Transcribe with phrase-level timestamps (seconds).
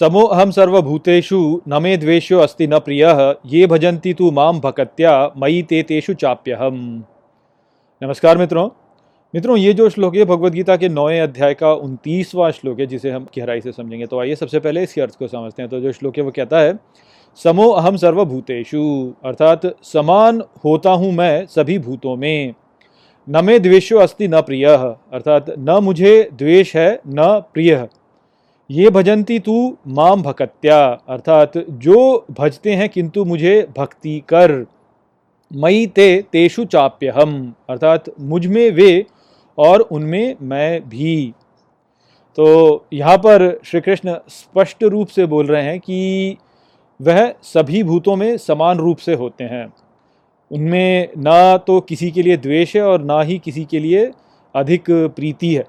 [0.00, 5.82] समोहम सर्वभूतेषु, न मे द्वेषो अस्ति न प्रियः, ये भजन्ति तु माम भकत्या मई ते
[5.82, 7.04] तेषु चाप्यहम।
[8.02, 8.68] नमस्कार मित्रों।
[9.34, 13.10] मित्रों, ये जो श्लोक है भगवद गीता के नौवें अध्याय का उनतीसवां श्लोक है, जिसे
[13.10, 15.92] हम गहराई से समझेंगे तो आइए सबसे पहले इसके अर्थ को समझते हैं। तो जो
[15.92, 16.78] श्लोक है, वो कहता है,
[17.34, 22.54] समो अहम सर्वभूतेषु, अर्थात समान होता हूँ मैं सभी भूतों में।
[23.28, 27.88] न मे द्वेषो अस्ति न प्रिय, अर्थात न मुझे द्वेष है, न प्रिय।
[28.70, 34.64] ये भजंती तू माम भकत्या, अर्थात जो भजते हैं किंतु मुझे भक्ति कर,
[35.50, 39.04] मई ते तेषु चाप्य हम अर्थात मुझमें वे
[39.58, 41.32] और उनमें मैं भी।
[42.38, 46.36] तो यहाँ पर श्री कृष्ण स्पष्ट रूप से बोल रहे हैं कि
[47.00, 49.66] वह सभी भूतों में समान रूप से होते हैं।
[50.50, 54.10] उनमें ना तो किसी के लिए द्वेष है और ना ही किसी के लिए
[54.54, 55.64] अधिक प्रीति है।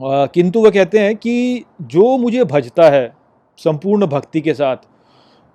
[0.00, 3.12] किंतु वह कहते हैं कि जो मुझे भजता है
[3.58, 4.76] संपूर्ण भक्ति के साथ,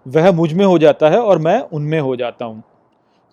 [0.06, 2.60] वह मुझमें हो जाता है और मैं उनमें हो जाता हूँ।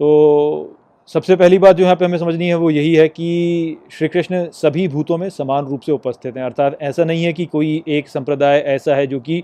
[0.01, 4.09] तो सबसे पहली बात जो यहाँ पे हमें समझनी है वो यही है कि श्री
[4.09, 7.83] कृष्ण सभी भूतों में समान रूप से उपस्थित हैं। अर्थात ऐसा नहीं है कि कोई
[7.89, 9.43] एक संप्रदाय ऐसा है जो कि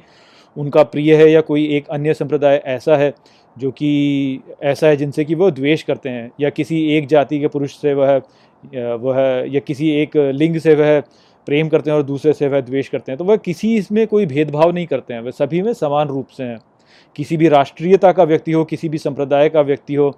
[0.57, 3.13] उनका प्रिय है या कोई एक अन्य संप्रदाय ऐसा है
[3.57, 7.49] जो कि ऐसा है जिनसे कि वह द्वेष करते हैं, या किसी एक जाति के
[7.49, 8.21] पुरुष से वह
[8.65, 11.03] वह, या किसी एक लिंग से वह
[11.49, 14.27] प्रेम करते हैं और दूसरे से वह द्वेष करते हैं तो वह किसी इसमें कोई
[14.27, 16.59] भेदभाव नहीं करते हैं। वह सभी में समान रूप से हैं।
[17.17, 20.13] किसी भी राष्ट्रीयता का व्यक्ति हो, किसी भी संप्रदाय का व्यक्ति हो,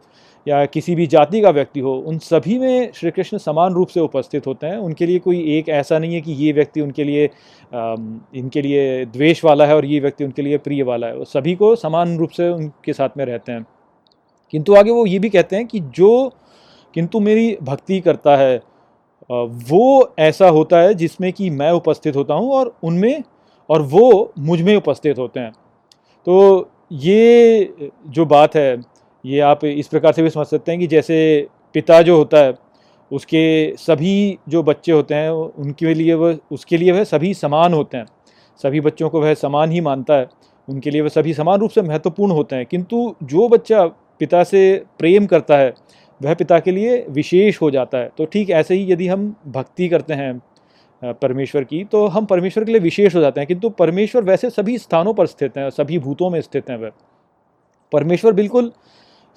[0.46, 4.00] या किसी भी जाति का व्यक्ति हो, उन सभी में श्री कृष्ण समान रूप से
[4.00, 7.24] उपस्थित होते हैं। उनके लिए कोई एक ऐसा नहीं है कि ये व्यक्ति उनके लिए
[8.34, 11.74] इनके लिए द्वेष वाला है और ये व्यक्ति उनके लिए प्रिय वाला है। सभी को
[11.76, 13.66] समान रूप से उनके साथ में रहते हैं।
[14.52, 16.32] किंतु आगे वो ये भी कहते हैं कि जो,
[16.94, 18.60] किंतु मेरी भक्ति करता है
[19.30, 23.22] वो ऐसा होता है जिसमें कि मैं उपस्थित होता हूँ और उनमें,
[23.70, 25.52] और वो मुझमें उपस्थित होते हैं।
[26.26, 27.74] तो ये
[28.08, 28.80] जो बात है,
[29.26, 32.54] ये आप इस प्रकार से भी समझ सकते हैं कि जैसे पिता जो होता है,
[33.12, 37.96] उसके सभी जो बच्चे होते हैं, उनके लिए वह, उसके लिए वह सभी समान होते
[37.96, 38.06] हैं।
[38.62, 40.28] सभी बच्चों को वह समान ही मानता है।
[40.68, 44.84] उनके लिए वह सभी समान रूप से महत्वपूर्ण होते हैं। किंतु जो बच्चा पिता से
[44.98, 45.74] प्रेम करता है
[46.20, 49.88] वह पिता के लिए विशेष हो जाता है। तो ठीक ऐसे ही यदि हम भक्ति
[49.88, 50.40] करते हैं
[51.02, 54.76] परमेश्वर की तो हम परमेश्वर के लिए विशेष हो जाते हैं। किंतु परमेश्वर वैसे सभी
[54.78, 56.90] स्थानों पर स्थित हैं, सभी भूतों में स्थित हैं वह।
[57.92, 58.70] परमेश्वर बिल्कुल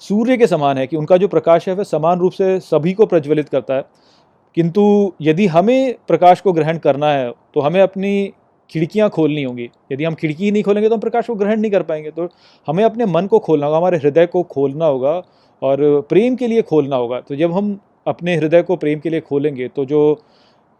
[0.02, 3.06] सूर्य के समान है कि उनका जो प्रकाश है, वह समान रूप से सभी को
[3.06, 3.84] प्रज्वलित करता है।
[4.56, 8.32] किंतु यदि हमें प्रकाश को ग्रहण करना है तो हमें अपनी
[8.70, 11.70] खिड़कियाँ खोलनी होंगी। यदि हम खिड़की ही नहीं खोलेंगे तो हम प्रकाश को ग्रहण नहीं
[11.70, 12.28] कर पाएँगे। तो
[12.66, 15.20] हमें अपने मन को खोलना होगा, हमारे हृदय को खोलना होगा।
[15.64, 19.20] और प्रेम के लिए खोलना होगा। तो जब हम अपने हृदय को प्रेम के लिए
[19.20, 20.00] खोलेंगे तो जो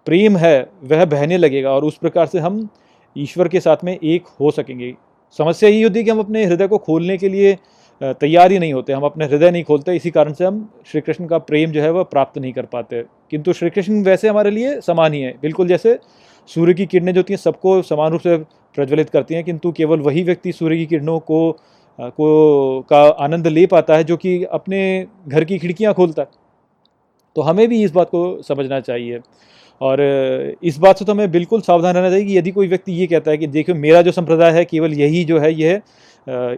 [0.07, 2.69] प्रेम है, वह बहने लगेगा और उस प्रकार से हम
[3.17, 4.95] ईश्वर के साथ में एक हो सकेंगे।
[5.39, 7.57] समस्या यही होती है कि हम अपने हृदय को खोलने के लिए
[8.01, 11.27] तैयार ही नहीं होते। हम अपने हृदय नहीं खोलते, इसी कारण से हम श्री कृष्ण
[11.27, 14.81] का प्रेम जो है, वह प्राप्त नहीं कर पाते। किंतु श्री कृष्ण वैसे हमारे लिए
[14.81, 15.99] समान ही है। बिल्कुल जैसे
[16.49, 20.01] सूर्य की किरणें जो होती हैं, सबको समान रूप से प्रज्वलित करती हैं, किंतु केवल
[20.01, 21.57] वही व्यक्ति सूर्य की किरणों को
[21.99, 26.29] को, का आनंद ले पाता है जो कि अपने घर की खिड़कियाँ खोलता है।
[27.37, 29.21] तो हमें भी इस बात को समझना चाहिए।
[29.81, 30.01] और
[30.63, 33.31] इस बात से तो हमें बिल्कुल सावधान रहना चाहिए कि यदि कोई व्यक्ति ये कहता
[33.31, 35.81] है कि देखो, मेरा जो संप्रदाय है केवल यही जो है यह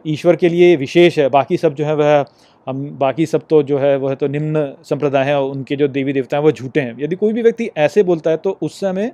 [0.06, 2.24] ईश्वर के लिए विशेष है, बाकी सब जो है वह,
[2.66, 6.12] हम, बाकी सब तो जो है वह तो निम्न संप्रदाय हैं और उनके जो देवी
[6.12, 9.10] देवता हैं वो झूठे हैं। यदि कोई भी व्यक्ति ऐसे बोलता है तो उससे हमें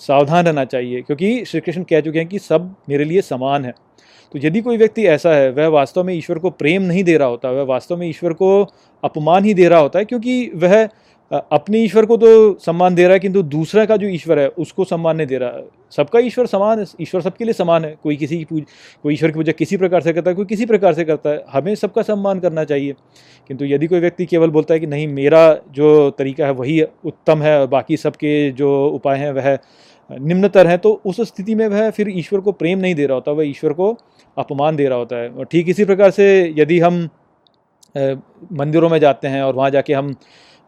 [0.00, 3.74] सावधान रहना चाहिए, क्योंकि श्री कृष्ण कह चुके हैं कि सब मेरे लिए समान है।
[4.32, 7.28] तो यदि कोई व्यक्ति ऐसा है, वह वास्तव में ईश्वर को प्रेम नहीं दे रहा
[7.28, 8.66] होता, वह वास्तव में ईश्वर को
[9.04, 10.88] अपमान ही दे रहा होता है, क्योंकि वह
[11.52, 14.84] अपने ईश्वर को तो सम्मान दे रहा है, किंतु दूसरा का जो ईश्वर है, उसको
[14.84, 18.16] सम्मान नहीं दे रहा। है सबका ईश्वर समान है, ईश्वर सबके लिए समान है। कोई
[18.16, 18.62] किसी की पूज,
[19.02, 21.44] कोई ईश्वर की पूजा किसी प्रकार से करता है, कोई किसी प्रकार से करता है।
[21.48, 22.94] हमें सबका सम्मान करना चाहिए।
[23.48, 27.42] किंतु यदि कोई व्यक्ति केवल बोलता है कि नहीं, मेरा जो तरीका है, वही उत्तम
[27.42, 29.58] है और बाकी सबके जो उपाय हैं, वह
[30.10, 33.32] निम्नतर हैं तो उस स्थिति में वह फिर ईश्वर को प्रेम नहीं दे रहा होता।
[33.32, 33.96] वह ईश्वर को
[34.36, 36.26] अपमान दे रहा होता है। और ठीक इसी प्रकार से
[36.58, 37.08] यदि हम
[38.52, 40.14] मंदिरों में जाते हैं और वहाँ जाके हम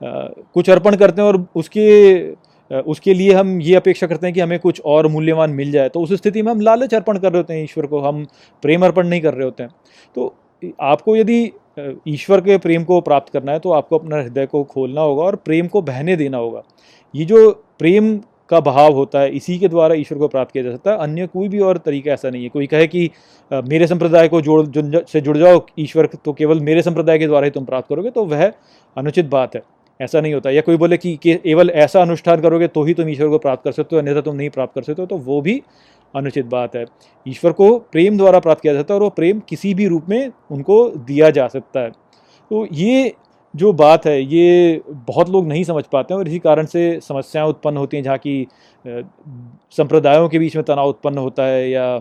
[0.01, 2.45] कुछ अर्पण करते हैं और उसके
[2.87, 6.01] उसके लिए हम ये अपेक्षा करते हैं कि हमें कुछ और मूल्यवान मिल जाए तो
[6.01, 8.25] उस स्थिति में हम लालच अर्पण कर रहे होते हैं ईश्वर को, हम
[8.63, 9.71] प्रेम अर्पण नहीं कर रहे होते हैं।
[10.17, 10.35] तो
[10.83, 11.51] आपको यदि
[12.09, 15.37] ईश्वर के प्रेम को प्राप्त करना है तो आपको अपना हृदय को खोलना होगा और
[15.37, 16.63] प्रेम को बहने देना होगा।
[17.15, 18.17] ये जो प्रेम
[18.51, 21.27] का भाव होता है, इसी के द्वारा ईश्वर को प्राप्त किया जा सकता है। अन्य
[21.27, 23.11] कोई भी और तरीका ऐसा नहीं है। कोई कहे कि
[23.51, 27.45] मेरे संप्रदाय को जोड़ जुन से जुड़ जाओ, ईश्वर तो केवल मेरे संप्रदाय के द्वारा
[27.45, 28.51] ही तुम प्राप्त करोगे तो वह
[28.97, 29.63] अनुचित बात है।
[30.01, 33.29] ऐसा नहीं होता। या कोई बोले कि केवल ऐसा अनुष्ठान करोगे तो ही तुम ईश्वर
[33.29, 35.61] को प्राप्त कर सकते हो, अन्यथा तुम नहीं प्राप्त कर सकते हो तो वो भी
[36.15, 36.85] अनुचित बात है।
[37.27, 40.31] ईश्वर को प्रेम द्वारा प्राप्त किया जाता है और वो प्रेम किसी भी रूप में
[40.51, 43.13] उनको दिया जा सकता है। तो ये
[43.55, 47.49] जो बात है, ये बहुत लोग नहीं समझ पाते हैं और इसी कारण से समस्याएँ
[47.49, 48.47] उत्पन्न होती हैं, जहाँ की
[49.77, 52.01] संप्रदायों के बीच में तनाव उत्पन्न होता है या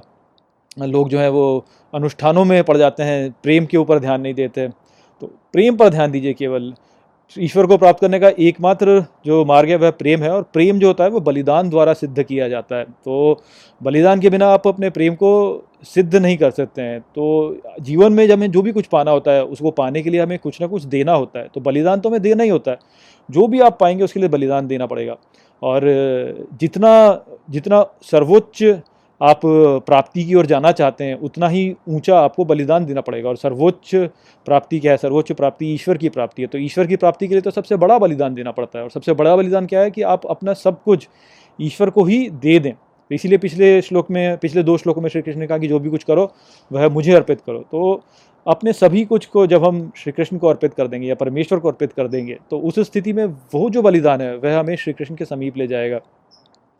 [0.77, 4.67] लोग जो है वो अनुष्ठानों में पड़ जाते हैं, प्रेम के ऊपर ध्यान नहीं देते।
[5.21, 6.73] तो प्रेम पर ध्यान दीजिए केवल।
[7.39, 10.87] ईश्वर को प्राप्त करने का एकमात्र जो मार्ग है, वह प्रेम है और प्रेम जो
[10.87, 13.41] होता है, वो बलिदान द्वारा सिद्ध किया जाता है। तो
[13.83, 18.27] बलिदान के बिना आप अपने प्रेम को सिद्ध नहीं कर सकते हैं। तो जीवन में
[18.27, 20.67] जब हमें जो भी कुछ पाना होता है, उसको पाने के लिए हमें कुछ ना
[20.67, 22.77] कुछ देना होता है। तो बलिदान तो हमें देना ही होता है।
[23.31, 25.17] जो भी आप पाएँगे, उसके लिए बलिदान देना पड़ेगा।
[25.63, 25.81] और
[26.59, 28.63] जितना जितना सर्वोच्च
[29.23, 29.41] आप
[29.85, 33.91] प्राप्ति की ओर जाना चाहते हैं, उतना ही ऊँचा आपको बलिदान देना पड़ेगा। और सर्वोच्च
[34.45, 34.97] प्राप्ति क्या है?
[34.97, 37.97] सर्वोच्च प्राप्ति ईश्वर की प्राप्ति है। तो ईश्वर की प्राप्ति के लिए तो सबसे बड़ा
[37.99, 41.07] बलिदान देना पड़ता है। और सबसे बड़ा बलिदान क्या है कि आप अपना सब कुछ
[41.59, 45.21] ईश्वर को ही दे दें। तो इसीलिए पिछले श्लोक में, पिछले दो श्लोकों में श्री
[45.21, 46.31] कृष्ण ने कहा कि जो भी कुछ करो,
[46.71, 48.01] वह मुझे अर्पित करो। तो
[48.45, 51.67] अपने सभी कुछ को जब हम श्री कृष्ण को अर्पित कर देंगे या परमेश्वर को
[51.67, 55.15] अर्पित कर देंगे तो उस स्थिति में वो जो बलिदान है, वह हमें श्री कृष्ण
[55.15, 55.99] के समीप ले जाएगा।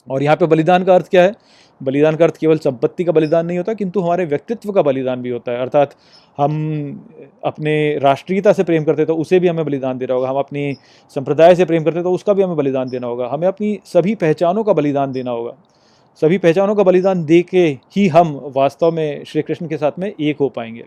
[0.08, 1.32] और यहाँ पे बलिदान का अर्थ क्या है?
[1.82, 5.30] बलिदान का अर्थ केवल संपत्ति का बलिदान नहीं होता, किंतु हमारे व्यक्तित्व का बलिदान भी
[5.30, 5.96] होता है। अर्थात
[6.38, 6.54] हम
[7.44, 10.76] अपने राष्ट्रीयता से प्रेम करते तो उसे भी हमें बलिदान देना होगा, हम अपनी
[11.16, 14.64] संप्रदाय से प्रेम करते तो उसका भी हमें बलिदान देना होगा, हमें अपनी सभी पहचानों
[14.64, 15.54] का बलिदान देना होगा।
[16.22, 17.66] सभी पहचानों का बलिदान दे के
[17.96, 20.84] ही हम वास्तव में श्री कृष्ण के साथ में एक हो पाएँगे।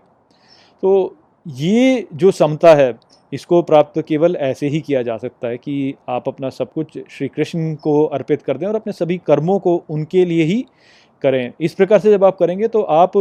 [0.83, 1.15] तो
[1.47, 2.93] ये जो समता है,
[3.33, 7.27] इसको प्राप्त केवल ऐसे ही किया जा सकता है कि आप अपना सब कुछ श्री
[7.27, 10.65] कृष्ण को अर्पित कर दें और अपने सभी कर्मों को उनके लिए ही
[11.23, 13.17] करें। इस प्रकार से जब आप करेंगे तो आप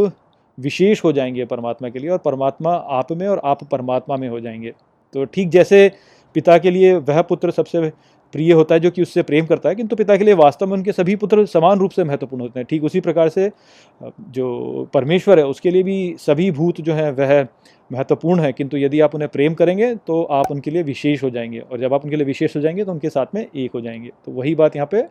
[0.58, 4.40] विशेष हो जाएँगे परमात्मा के लिए और परमात्मा आप में और आप परमात्मा में हो
[4.40, 4.72] जाएँगे।
[5.14, 5.90] तो ठीक जैसे
[6.36, 7.90] पिता के लिए वह पुत्र सबसे
[8.34, 10.66] प्रिय होता है जो कि उससे प्रेम करता है, किंतु तो पिता के लिए वास्तव
[10.66, 13.50] में उनके सभी पुत्र समान रूप से महत्वपूर्ण होते हैं। ठीक उसी प्रकार से
[14.30, 17.46] जो परमेश्वर है, उसके लिए भी सभी भूत जो हैं, वह
[17.90, 21.58] महत्वपूर्ण है, किंतु यदि आप उन्हें प्रेम करेंगे तो आप उनके लिए विशेष हो जाएँगे
[21.60, 24.10] और जब आप उनके लिए विशेष हो जाएँगे तो उनके साथ में एक हो जाएँगे।
[24.26, 25.02] तो वही बात यहाँ पे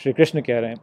[0.00, 0.76] श्री कृष्ण कह रहे हैं।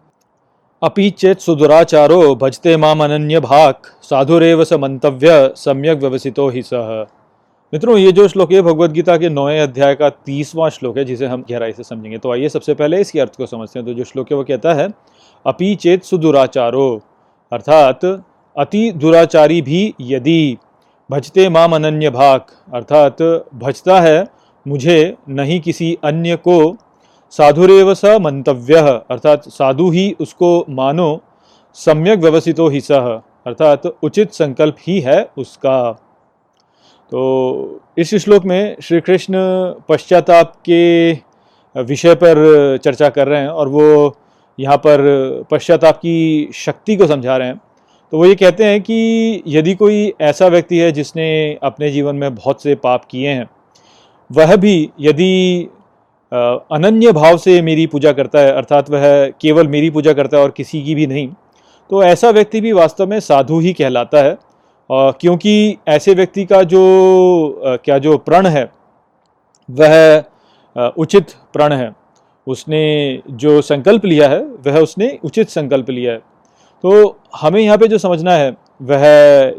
[0.82, 7.06] अपी चेत सुदुराचारो भजते माम अनन्य भाग साधुरेव स मंतव्य सम्यक व्यवसितो ही सह
[7.74, 11.26] मित्रों, ये जो श्लोक है भगवत गीता के नौवें अध्याय का तीसवां श्लोक है, जिसे
[11.26, 14.04] हम गहराई से समझेंगे। तो आइए सबसे पहले इसके अर्थ को समझते हैं। तो जो
[14.04, 14.88] श्लोक है, वो कहता है,
[15.46, 17.02] अपी चेत सुदुराचारो,
[17.52, 18.06] अर्थात
[18.56, 20.58] अति दुराचारी भी यदि
[21.12, 22.42] भजते माम अनन्य भाग
[22.74, 23.22] अर्थात,
[23.56, 24.26] भजता है,
[24.68, 26.76] मुझे नहीं किसी अन्य को।
[27.32, 28.76] साधुरेव स मंतव्य।
[29.12, 31.22] अर्थात, साधु ही उसको मानो,
[31.74, 33.08] सम्यक व्यवसितो ही सह
[33.48, 35.92] अर्थात, उचित संकल्प ही है उसका।
[37.12, 39.34] तो इस श्लोक में श्री कृष्ण
[39.90, 41.12] पश्चाताप के
[41.78, 44.16] विषय पर चर्चा कर रहे हैं और वो
[44.60, 45.02] यहाँ पर
[45.52, 47.62] पश्चाताप की शक्ति को समझा रहे हैं।
[48.14, 51.28] तो वो ये कहते हैं कि यदि कोई ऐसा व्यक्ति है जिसने
[51.64, 53.50] अपने जीवन में बहुत से पाप किए हैं,
[54.30, 55.70] वह भी यदि
[56.32, 60.52] अनन्य भाव से मेरी पूजा करता है, अर्थात वह केवल मेरी पूजा करता है और
[60.52, 61.28] किसी की भी नहीं
[61.90, 64.38] तो ऐसा व्यक्ति भी वास्तव में साधु ही कहलाता है।
[64.90, 68.64] क्योंकि ऐसे व्यक्ति का जो क्या जो प्रण है,
[69.70, 70.24] वह
[70.98, 71.92] उचित प्रण है।
[72.48, 76.22] उसने जो संकल्प लिया है, वह उसने उचित संकल्प लिया है।
[76.84, 79.04] तो हमें यहाँ पे जो समझना है, वह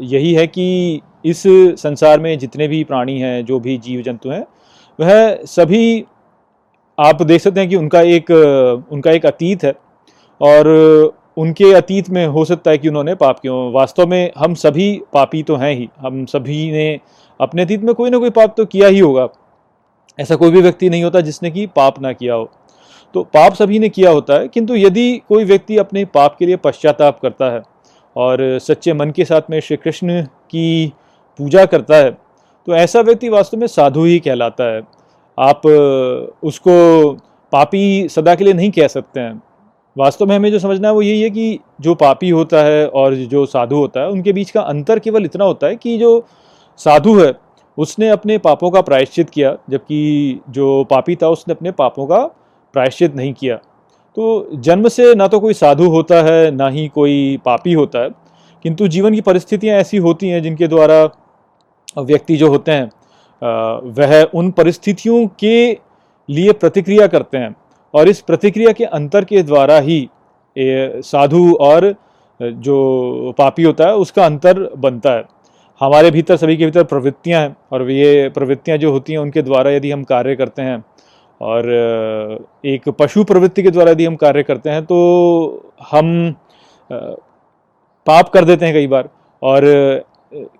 [0.01, 1.43] यही है कि इस
[1.79, 4.45] संसार में जितने भी प्राणी हैं, जो भी जीव जंतु हैं,
[4.99, 6.05] वह सभी
[6.97, 8.31] आप देख सकते हैं कि उनका एक
[8.91, 9.73] उनका एक अतीत है
[10.41, 10.67] और
[11.37, 15.41] उनके अतीत में हो सकता है कि उन्होंने पाप क्यों वास्तव में हम सभी पापी
[15.43, 16.99] तो हैं ही। हम सभी ने
[17.39, 19.27] अपने अतीत में कोई ना कोई पाप तो किया ही होगा।
[20.19, 22.49] ऐसा कोई भी व्यक्ति नहीं होता जिसने कि पाप ना किया हो।
[23.13, 26.55] तो पाप सभी ने किया होता है, किंतु यदि कोई व्यक्ति अपने पाप के लिए
[26.55, 27.61] पश्चाताप करता है
[28.15, 30.93] और सच्चे मन के साथ में श्री कृष्ण की
[31.39, 34.81] पूजा करता है तो ऐसा व्यक्ति वास्तव में साधु ही कहलाता है।
[35.37, 35.65] आप
[36.43, 37.11] उसको
[37.53, 39.41] पापी सदा के लिए नहीं कह सकते हैं।
[39.95, 43.15] वास्तव में हमें जो समझना है वो यही है कि जो पापी होता है और
[43.15, 46.25] जो साधु होता है, उनके बीच का अंतर केवल इतना होता है कि जो
[46.79, 47.33] साधु है,
[47.77, 52.23] उसने अपने पापों का प्रायश्चित किया, जबकि जो पापी था उसने अपने पापों का
[52.73, 53.55] प्रायश्चित नहीं किया।
[54.17, 58.09] तो जन्म से ना तो कोई साधु होता है, ना ही कोई पापी होता है।
[58.65, 61.03] किंतु जीवन की परिस्थितियाँ ऐसी होती हैं जिनके द्वारा
[61.97, 62.89] व्यक्ति जो होते हैं
[63.91, 65.71] वह उन परिस्थितियों के
[66.29, 67.55] लिए प्रतिक्रिया करते हैं
[67.93, 70.07] और इस प्रतिक्रिया के अंतर के द्वारा ही
[70.55, 71.93] साधु और
[72.39, 75.23] जो पापी होता है, उसका अंतर बनता है।
[75.81, 79.71] हमारे भीतर, सभी के भीतर प्रवृत्तियाँ हैं और ये प्रवृत्तियाँ जो होती हैं, उनके द्वारा
[79.71, 80.83] यदि हम कार्य करते हैं
[81.43, 81.67] और
[82.65, 84.97] एक पशु प्रवृत्ति के द्वारा यदि हम कार्य करते हैं तो
[85.91, 86.35] हम
[86.89, 89.09] पाप कर देते हैं कई बार।
[89.41, 89.63] और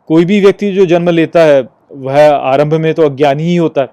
[0.08, 1.62] कोई भी व्यक्ति जो जन्म लेता है,
[1.92, 3.88] वह आरंभ में तो अज्ञानी ही होता है।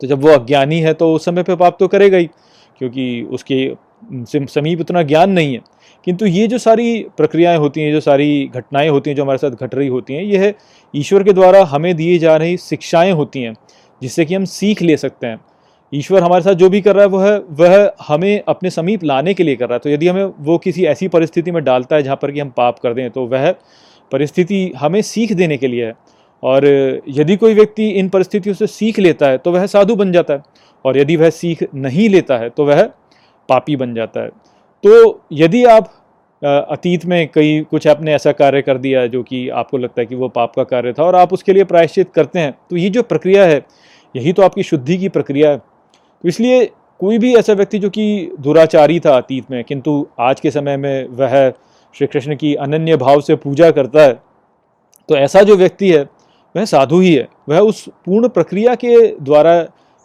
[0.00, 2.28] तो जब वो अज्ञानी है तो उस समय पे पाप तो करेगा ही,
[2.80, 5.60] क्योंकि उसके समीप उतना ज्ञान नहीं है।
[6.06, 9.50] किंतु ये जो सारी प्रक्रियाएँ होती हैं, जो सारी घटनाएँ होती हैं, जो हमारे साथ
[9.50, 10.54] घट रही होती हैं, यह
[10.94, 13.54] ईश्वर के द्वारा हमें दिए जा रही शिक्षाएँ होती हैं,
[14.02, 15.40] जिससे कि हम सीख ले सकते हैं।
[15.92, 19.42] ईश्वर हमारे साथ जो भी कर रहा है वह वह हमें अपने समीप लाने के
[19.42, 22.16] लिए कर रहा है। तो यदि हमें वो किसी ऐसी परिस्थिति में डालता है, जहाँ
[22.16, 23.50] पर कि हम पाप कर दें तो वह
[24.12, 25.92] परिस्थिति हमें सीख देने के लिए है।
[26.42, 26.66] और
[27.10, 30.42] यदि कोई व्यक्ति इन परिस्थितियों से सीख लेता है तो वह साधु बन जाता है।
[30.84, 32.82] और यदि वह सीख नहीं लेता है तो वह
[33.48, 34.28] पापी बन जाता है।
[34.84, 35.94] तो यदि आप
[36.42, 40.14] अतीत में कई, कुछ आपने ऐसा कार्य कर दिया जो कि आपको लगता है कि
[40.14, 43.02] वो पाप का कार्य था, और आप उसके लिए प्रायश्चित करते हैं तो ये जो
[43.04, 43.62] प्रक्रिया है,
[44.14, 45.60] यही तो आपकी शुद्धि की प्रक्रिया है।
[46.24, 46.64] तो इसलिए
[47.00, 51.06] कोई भी ऐसा व्यक्ति जो कि दुराचारी था अतीत में, किंतु आज के समय में
[51.08, 51.50] वह
[51.94, 54.12] श्री कृष्ण की अनन्य भाव से पूजा करता है
[55.08, 56.02] तो ऐसा जो व्यक्ति है,
[56.54, 59.54] वह साधु ही है। वह उस पूर्ण प्रक्रिया के द्वारा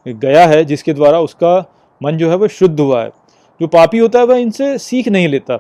[0.06, 1.58] गया है, जिसके द्वारा उसका
[2.02, 3.10] मन जो है वह शुद्ध हुआ है।
[3.62, 5.58] जो पापी होता है, वह इनसे सीख नहीं लेता।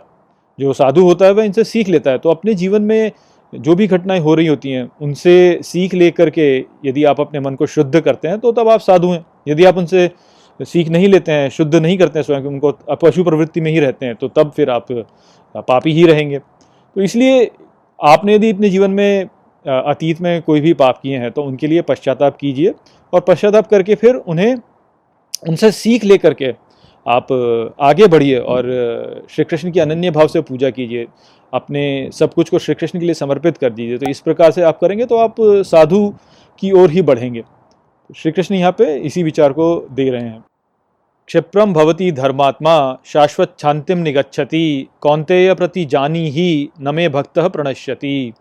[0.60, 3.12] जो साधु होता है, वह इनसे सीख लेता है। तो अपने जीवन में
[3.53, 7.55] जो भी घटनाएँ हो रही होती हैं, उनसे सीख ले करके यदि आप अपने मन
[7.55, 10.10] को शुद्ध करते हैं तो तब आप साधु हैं। यदि आप उनसे
[10.60, 14.05] सीख नहीं लेते हैं, शुद्ध नहीं करते हैं स्वयं, उनको पशु प्रवृत्ति में ही रहते
[14.05, 14.91] हैं तो तब फिर आप
[15.55, 17.50] पापी ही रहेंगे। तो इसलिए
[18.00, 19.29] आपने यदि अपने जीवन में
[19.65, 22.74] अतीत में कोई भी पाप किए हैं तो उनके लिए पश्चाताप कीजिए
[23.13, 24.55] और पश्चाताप करके फिर उन्हें,
[25.43, 26.53] उनसे सीख ले करके
[27.05, 27.31] आप
[27.81, 28.65] आगे बढ़िए और
[29.29, 31.07] श्री कृष्ण की अनन्य भाव से पूजा कीजिए।
[31.53, 34.62] अपने सब कुछ को श्री कृष्ण के लिए समर्पित कर दीजिए। तो इस प्रकार से
[34.62, 36.07] आप करेंगे तो आप साधु
[36.62, 37.43] की ओर ही बढ़ेंगे।
[38.10, 40.43] श्री कृष्ण यहाँ पे इसी विचार को दे रहे हैं।
[41.27, 48.33] क्षिप्रम भवती धर्मात्मा, शाश्वत शांतिम निगच्छति कौंतेय प्रति जानी ही नमे भक्त प्रणश्यति।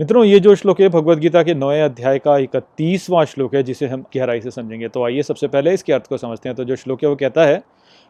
[0.00, 3.86] मित्रों, ये जो श्लोक है, भगवद गीता के नौवे अध्याय का इकतीसवां श्लोक है, जिसे
[3.86, 6.76] हम गहराई से समझेंगे। तो आइए सबसे पहले इसके अर्थ को समझते हैं। तो जो
[6.76, 7.62] श्लोक है, वो कहता है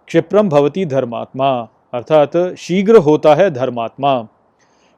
[0.08, 4.28] क्षिप्रम भवती धर्मात्मा अर्थात शीघ्र होता है धर्मात्मा।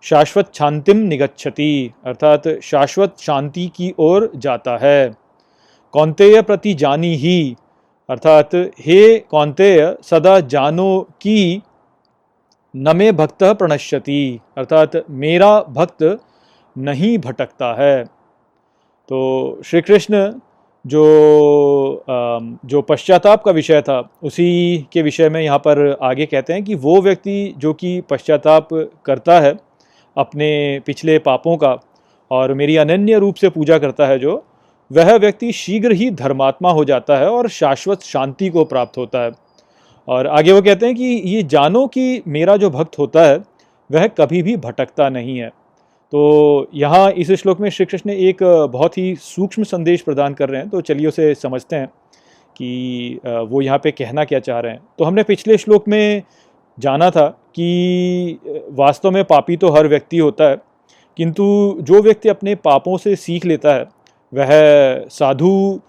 [0.02, 5.23] शाश्वत शांतिम निगच्छति अर्थात शाश्वत शांति की ओर जाता है।
[5.94, 7.56] कौंतेय प्रति जानी ही।
[8.10, 11.60] अर्थात, हे कौंतेय सदा जानो कि
[12.76, 16.18] न मे भक्त प्रणश्यति। अर्थात, मेरा भक्त
[16.78, 18.04] नहीं भटकता है।
[19.08, 20.32] तो श्री कृष्ण
[20.86, 21.04] जो
[22.64, 26.74] जो पश्चाताप का विषय था, उसी के विषय में यहाँ पर आगे कहते हैं कि
[26.74, 28.68] वो व्यक्ति जो कि पश्चाताप
[29.04, 29.56] करता है
[30.18, 31.78] अपने पिछले पापों का
[32.30, 34.44] और मेरी अनन्य रूप से पूजा करता है जो
[34.94, 39.30] वह व्यक्ति शीघ्र ही धर्मात्मा हो जाता है और शाश्वत शांति को प्राप्त होता है।
[40.08, 43.36] और आगे वो कहते हैं कि ये जानो कि मेरा जो भक्त होता है,
[43.90, 45.48] वह कभी भी भटकता नहीं है।
[46.12, 50.60] तो यहाँ इस श्लोक में श्री कृष्ण एक बहुत ही सूक्ष्म संदेश प्रदान कर रहे
[50.60, 51.86] हैं तो चलिए उसे समझते हैं
[52.56, 56.22] कि वो यहाँ पे कहना क्या चाह रहे हैं। तो हमने पिछले श्लोक में
[56.78, 58.38] जाना था कि
[58.72, 60.56] वास्तव में पापी तो हर व्यक्ति होता है,
[61.18, 63.84] किंतु जो व्यक्ति अपने पापों से सीख लेता है
[64.34, 64.48] वह
[65.08, 65.80] साधु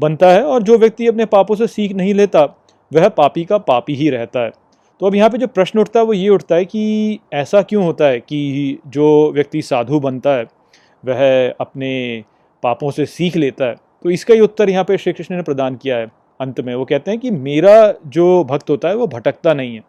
[0.00, 2.44] बनता है और जो व्यक्ति अपने पापों से सीख नहीं लेता,
[2.92, 4.50] वह पापी का पापी ही रहता है।
[5.00, 7.84] तो अब यहाँ पे जो प्रश्न उठता है, वो ये उठता है कि ऐसा क्यों
[7.84, 10.44] होता है कि जो व्यक्ति साधु बनता है,
[11.04, 12.24] वह अपने
[12.62, 13.74] पापों से सीख लेता है?
[14.02, 16.06] तो इसका ही उत्तर यहाँ पे श्री कृष्ण ने प्रदान किया है
[16.40, 19.80] अंत में। वो कहते हैं कि मेरा जो भक्त होता है, वो भटकता नहीं है।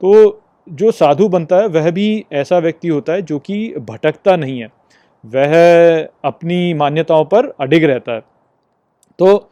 [0.00, 4.60] तो जो साधु बनता है, वह भी ऐसा व्यक्ति होता है जो कि भटकता नहीं
[4.60, 4.68] है।
[5.24, 5.54] वह
[6.24, 8.22] अपनी मान्यताओं पर अडिग रहता है।
[9.18, 9.50] तो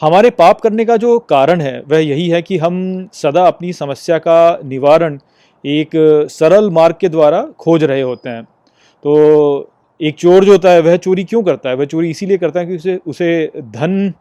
[0.00, 4.18] हमारे पाप करने का जो कारण है, वह यही है कि हम सदा अपनी समस्या
[4.18, 5.18] का निवारण
[5.64, 5.90] एक
[6.30, 9.70] सरल मार्ग के द्वारा खोज रहे होते हैं। तो
[10.00, 11.76] एक चोर जो होता है, वह चोरी क्यों करता है?
[11.76, 14.12] वह चोरी इसीलिए करता है कि उसे उसे धन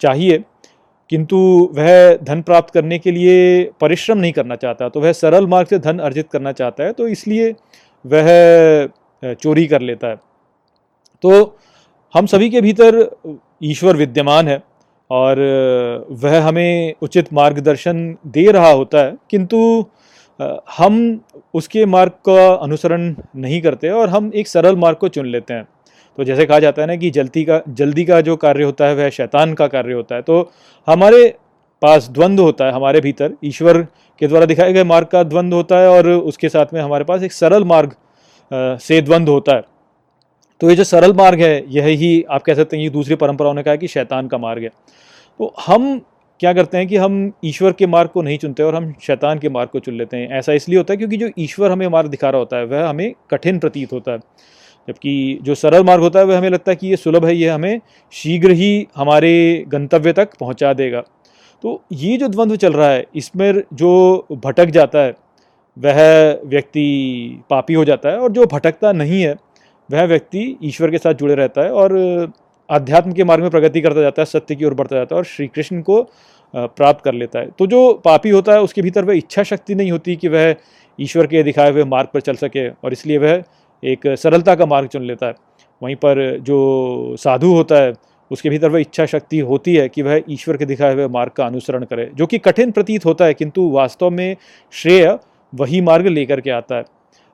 [0.00, 0.42] चाहिए,
[1.10, 1.38] किंतु
[1.74, 5.78] वह धन प्राप्त करने के लिए परिश्रम नहीं करना चाहता। तो वह सरल मार्ग से
[5.80, 7.50] धन अर्जित करना चाहता है तो इसलिए
[8.04, 10.16] वह चोरी कर लेता है।
[11.24, 11.58] तो
[12.14, 12.96] हम सभी के भीतर
[13.62, 14.62] ईश्वर विद्यमान है
[15.10, 15.38] और
[16.22, 19.84] वह हमें उचित मार्गदर्शन दे रहा होता है, किंतु
[20.70, 21.20] हम
[21.54, 25.66] उसके मार्ग का अनुसरण नहीं करते और हम एक सरल मार्ग को चुन लेते हैं।
[26.18, 28.94] तो जैसे कहा जाता है ना कि जल्दी का जल्दी का जो कार्य होता है
[28.94, 30.50] वह शैतान का कार्य होता है। तो
[30.88, 31.26] हमारे
[31.82, 33.82] पास द्वंद्व होता है, हमारे भीतर ईश्वर
[34.20, 37.22] के द्वारा दिखाए गए मार्ग का द्वंद्व होता है और उसके साथ में हमारे पास
[37.22, 37.94] एक सरल मार्ग
[38.80, 39.62] से द्वंद्व होता है।
[40.60, 43.54] तो ये जो सरल मार्ग है, यह ही आप कह सकते हैं ये दूसरी परंपराओं
[43.54, 44.68] ने कहा कि शैतान का मार्ग है।
[45.40, 46.00] तो हम
[46.40, 49.48] क्या करते हैं कि हम ईश्वर के मार्ग को नहीं चुनते और हम शैतान के
[49.48, 52.30] मार्ग को चुन लेते हैं। ऐसा इसलिए होता है क्योंकि जो ईश्वर हमें मार्ग दिखा
[52.30, 54.18] रहा होता है, वह हमें कठिन प्रतीत होता है।
[54.88, 57.48] जबकि जो सरल मार्ग होता है, वह हमें लगता है कि ये सुलभ है, ये
[57.48, 57.80] हमें
[58.12, 61.00] शीघ्र ही हमारे गंतव्य तक पहुँचा देगा।
[61.64, 65.14] तो ये जो द्वंद्व चल रहा है, इसमें जो भटक जाता है,
[65.76, 69.34] वह व्यक्ति पापी हो जाता है और जो भटकता नहीं है
[69.90, 72.32] वह व्यक्ति ईश्वर के साथ जुड़े रहता है और
[72.68, 75.24] अध्यात्म के मार्ग में प्रगति करता जाता है, सत्य की ओर बढ़ता जाता है और
[75.24, 76.02] श्री कृष्ण को
[76.54, 79.90] प्राप्त कर लेता है। तो जो पापी होता है, उसके भीतर वह इच्छा शक्ति नहीं
[79.90, 80.54] होती कि वह
[80.98, 83.42] ईश्वर के दिखाए हुए मार्ग पर चल सके और इसलिए वह
[83.82, 85.34] एक सरलता का मार्ग चुन लेता है।
[85.82, 87.92] वहीं पर जो साधु होता है,
[88.30, 91.46] उसके भीतर वह इच्छा शक्ति होती है कि वह ईश्वर के दिखाए हुए मार्ग का
[91.46, 94.36] अनुसरण करे, जो कि कठिन प्रतीत होता है, किंतु वास्तव में
[94.72, 95.18] श्रेय
[95.52, 96.84] वही मार्ग लेकर के आता है।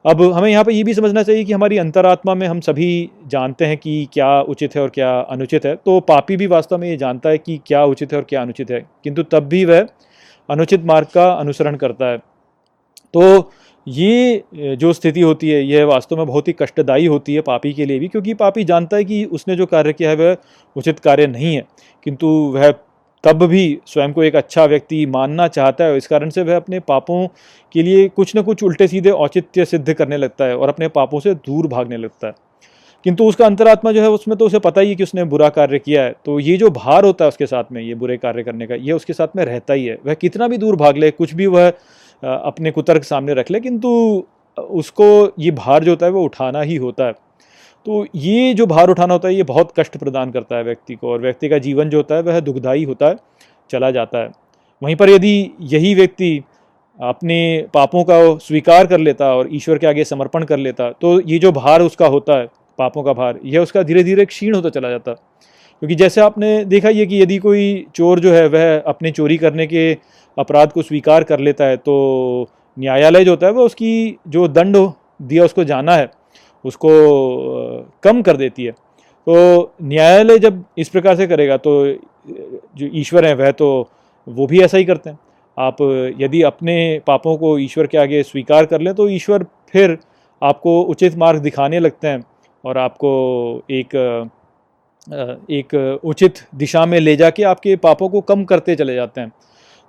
[0.04, 3.64] अब हमें यहाँ पर ये भी समझना चाहिए कि हमारी अंतरात्मा में हम सभी जानते
[3.64, 6.96] हैं कि क्या उचित है और क्या अनुचित है। तो पापी भी वास्तव में ये
[6.96, 9.86] जानता है कि क्या उचित है और क्या अनुचित है। किंतु तब भी वह
[10.48, 12.18] अनुचित मार्ग का अनुसरण करता है।
[13.14, 13.50] तो
[13.86, 17.84] ये जो स्थिति होती है, यह वास्तव में बहुत ही कष्टदायी होती है पापी के
[17.84, 20.36] लिए भी, क्योंकि पापी जानता है कि उसने जो कार्य किया है, वह
[20.76, 21.64] उचित कार्य नहीं है।
[22.04, 22.72] किंतु वह
[23.24, 26.80] तब भी स्वयं को एक अच्छा व्यक्ति मानना चाहता है इस कारण से वह अपने
[26.80, 27.26] पापों
[27.74, 31.20] के लिए कुछ न कुछ उल्टे सीधे औचित्य सिद्ध करने लगता है और अपने पापों
[31.20, 32.34] से दूर भागने लगता है।
[33.04, 35.78] किंतु उसका अंतरात्मा जो है, उसमें तो उसे पता ही है कि उसने बुरा कार्य
[35.78, 38.66] किया है। तो ये जो भार होता है उसके साथ में, ये बुरे कार्य करने
[38.66, 41.34] का, ये उसके साथ में रहता ही है। वह कितना भी दूर भाग ले, कुछ
[41.34, 41.68] भी वह
[42.22, 44.24] अपने कुतर्क सामने रख ले, किंतु
[44.56, 47.12] उसको ये भार जो होता है, वो उठाना ही होता है।
[47.86, 51.10] तो ये जो भार उठाना होता है, ये बहुत कष्ट प्रदान करता है व्यक्ति को,
[51.10, 53.16] और व्यक्ति का जीवन जो होता है, वह दुखदायी होता है,
[53.70, 54.30] चला जाता है।
[54.82, 56.42] वहीं पर यदि यही व्यक्ति
[56.98, 61.38] अपने पापों का स्वीकार कर लेता और ईश्वर के आगे समर्पण कर लेता तो ये
[61.38, 62.46] जो भार उसका होता है,
[62.78, 66.88] पापों का भार, यह उसका धीरे धीरे क्षीण होता चला जाता। क्योंकि जैसे आपने देखा
[66.90, 69.92] ये कि यदि कोई चोर जो है, वह अपने चोरी करने के
[70.36, 74.76] अपराध को स्वीकार कर लेता है तो न्यायालय जो होता है, वह उसकी जो दंड
[75.22, 76.10] दिया उसको जाना है
[76.64, 76.90] उसको
[78.02, 78.72] कम कर देती है।
[79.26, 81.72] तो न्यायालय जब इस प्रकार से करेगा तो
[82.76, 83.88] जो ईश्वर हैं, वह तो
[84.26, 85.18] वो भी ऐसा ही करते हैं।
[85.56, 85.76] आप,
[86.20, 89.96] यदि अपने पापों को ईश्वर के आगे स्वीकार कर लें तो ईश्वर फिर
[90.42, 92.22] आपको उचित मार्ग दिखाने लगते हैं
[92.64, 93.10] और आपको
[93.70, 93.96] एक
[95.50, 99.32] एक उचित दिशा में ले जाके आपके पापों को कम करते चले जाते हैं।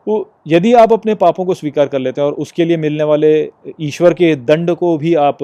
[0.07, 3.31] तो यदि आप अपने पापों को स्वीकार कर लेते हैं और उसके लिए मिलने वाले
[3.81, 5.43] ईश्वर के दंड को भी आप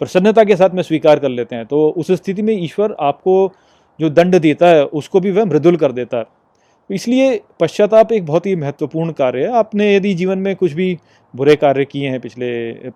[0.00, 3.52] प्रसन्नता के साथ में स्वीकार कर लेते हैं। तो उस स्थिति में ईश्वर आपको
[3.98, 8.26] जो दंड देता है, उसको भी वह मृदुल कर देता है। तो इसलिए पश्चाताप एक
[8.26, 10.96] बहुत ही महत्वपूर्ण कार्य है। आपने यदि जीवन में कुछ भी
[11.34, 12.48] बुरे कार्य किए हैं पिछले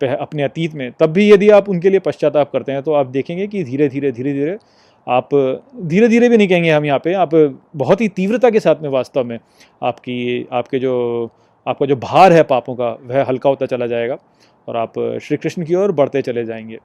[0.07, 3.47] अपने अतीत में, तब भी यदि आप उनके लिए पश्चाताप करते हैं तो आप देखेंगे
[3.47, 4.57] कि धीरे धीरे धीरे धीरे
[5.07, 5.29] आप
[5.83, 7.35] धीरे धीरे भी नहीं कहेंगे हम यहाँ पे, आप
[7.77, 9.39] बहुत ही तीव्रता के साथ में वास्तव में
[9.83, 11.31] आपकी, आपके जो,
[11.67, 14.17] आपका जो भार है पापों का, वह हल्का होता चला जाएगा
[14.69, 16.79] और आप श्री कृष्ण की ओर बढ़ते चले जाएँगे।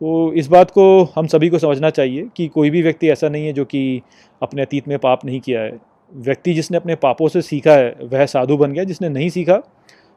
[0.00, 3.46] तो इस बात को हम सभी को समझना चाहिए कि कोई भी व्यक्ति ऐसा नहीं
[3.46, 4.02] है जो कि
[4.42, 5.78] अपने अतीत में पाप नहीं किया है।
[6.16, 9.60] व्यक्ति जिसने अपने पापों से सीखा है, वह साधु बन गया। जिसने नहीं सीखा,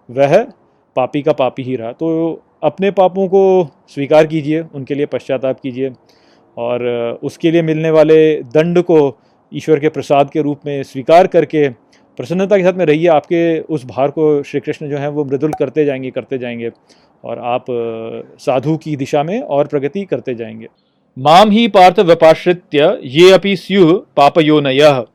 [0.09, 0.43] वह
[0.95, 5.91] पापी का पापी ही रहा। तो अपने पापों को स्वीकार कीजिए, उनके लिए पश्चाताप कीजिए
[6.57, 9.17] और उसके लिए मिलने वाले दंड को
[9.53, 11.69] ईश्वर के प्रसाद के रूप में स्वीकार करके
[12.17, 15.54] प्रसन्नता के साथ में रहिए, आपके उस भार को श्री कृष्ण जो है वो मृदुल
[15.54, 16.71] करते जाएँगे करते जाएँगे
[17.24, 17.65] और आप
[18.39, 20.67] साधु की दिशा में और प्रगति करते जाएँगे।
[21.17, 25.06] माम ही पार्थ व्यपाश्रित्य, ये अपि स्यु पापयोनय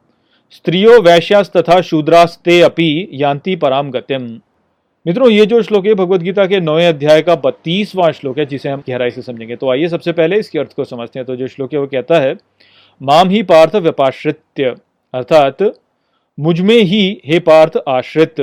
[0.51, 4.41] स्त्रियो वैश्यास्तथा शूद्रास्ते अपि यान्ति पराम गतिम।
[5.07, 8.69] मित्रों, ये जो श्लोक है, भगवत गीता के नौवे अध्याय का बत्तीसवां श्लोक है, जिसे
[8.69, 11.49] हम गहराई से समझेंगे। तो आइए सबसे पहले इसके अर्थ को समझते हैं। तो जो
[11.49, 12.37] श्लोक है, वो कहता है,
[13.03, 14.75] माम ही पार्थ व्यपाश्रित्य,
[15.15, 15.63] अर्थात
[16.39, 18.41] मुझमें ही, हे पार्थ, आश्रित।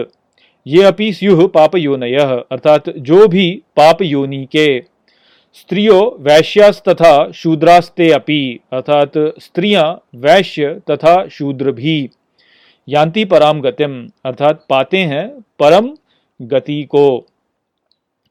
[0.65, 1.11] ये अपि
[1.53, 2.15] पाप योनय
[2.51, 4.81] अर्थात जो भी पाप योनि के।
[5.53, 12.09] स्त्रियो वैश्यास तथा शूद्रास्ते अपि, अर्थात स्त्रियाँ वैश्य तथा शूद्र भी।
[12.87, 15.27] यान्ति पराम गतिम, अर्थात पाते हैं
[15.59, 15.89] परम
[16.39, 17.25] गति को।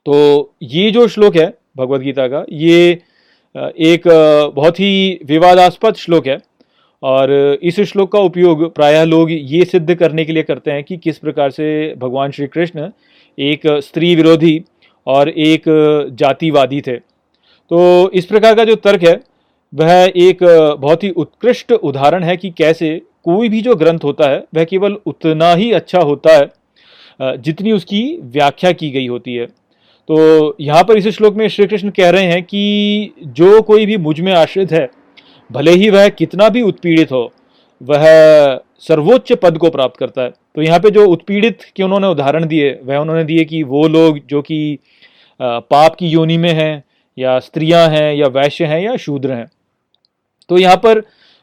[0.06, 1.46] तो ये जो श्लोक है
[1.76, 2.90] भगवत गीता का, ये
[3.54, 4.02] एक
[4.54, 6.36] बहुत ही विवादास्पद श्लोक है।
[7.02, 7.30] और
[7.62, 11.18] इस श्लोक का उपयोग प्रायः लोग ये सिद्ध करने के लिए करते हैं कि किस
[11.18, 12.90] प्रकार से भगवान श्री कृष्ण
[13.38, 14.62] एक स्त्री विरोधी
[15.06, 15.64] और एक
[16.12, 19.20] जातिवादी थे। तो इस प्रकार का जो तर्क है,
[19.72, 20.38] वह एक
[20.80, 24.96] बहुत ही उत्कृष्ट उदाहरण है कि कैसे कोई भी जो ग्रंथ होता है, वह केवल
[25.06, 30.96] उतना ही अच्छा होता है जितनी उसकी व्याख्या की गई होती है। तो यहाँ पर
[30.98, 34.88] इस श्लोक में श्री कृष्ण कह रहे हैं कि जो कोई भी मुझमें आश्रित है
[35.52, 37.32] भले ही वह कितना भी उत्पीड़ित हो,
[37.80, 38.04] वह
[38.80, 42.70] सर्वोच्च पद को प्राप्त करता है। तो यहाँ पे जो उत्पीड़ित के उन्होंने उदाहरण दिए,
[42.82, 44.78] वह उन्होंने दिए कि वो लोग जो कि
[45.40, 46.82] पाप की योनि में हैं,
[47.18, 49.50] या स्त्रियाँ हैं, या वैश्य हैं, या शूद्र हैं।
[50.50, 51.02] तो यहाँ पर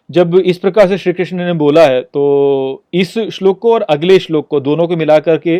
[0.09, 4.17] जब इस प्रकार से श्री कृष्ण ने बोला है तो इस श्लोक को और अगले
[4.19, 5.57] श्लोक को दोनों को मिला करके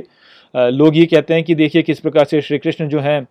[0.54, 3.22] लोग ये कहते हैं कि देखिए किस प्रकार से श्री कृष्ण जो हैं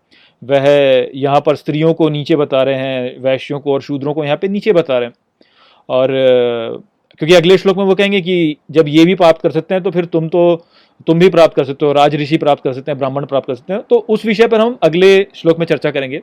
[0.43, 0.67] वह
[1.15, 4.49] यहाँ पर स्त्रियों को नीचे बता रहे हैं, वैश्यों को और शूद्रों को यहाँ पे
[4.49, 5.15] नीचे बता रहे हैं।
[5.89, 6.09] और,
[7.19, 9.91] क्योंकि अगले श्लोक में वो कहेंगे कि जब ये भी प्राप्त कर सकते हैं तो
[9.91, 10.65] फिर तुम तो
[11.07, 13.55] तुम भी प्राप्त कर सकते हो, राज ऋषि प्राप्त कर सकते हैं, ब्राह्मण प्राप्त कर
[13.55, 16.21] सकते हैं। तो उस विषय पर हम अगले श्लोक में चर्चा करेंगे।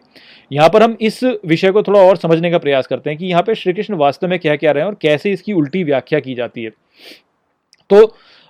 [0.51, 3.43] यहाँ पर हम इस विषय को थोड़ा और समझने का प्रयास करते हैं कि यहाँ
[3.43, 6.35] पे श्री कृष्ण वास्तव में क्या क्या रहे हैं और कैसे इसकी उल्टी व्याख्या की
[6.35, 6.69] जाती है।
[7.89, 8.05] तो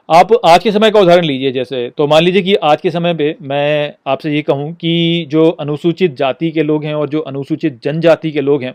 [0.10, 3.14] आप आज के समय का उदाहरण लीजिए जैसे तो मान लीजिए कि आज के समय
[3.14, 7.80] पे मैं आपसे ये कहूँ कि जो अनुसूचित जाति के लोग हैं और जो अनुसूचित
[7.84, 8.74] जनजाति के लोग हैं,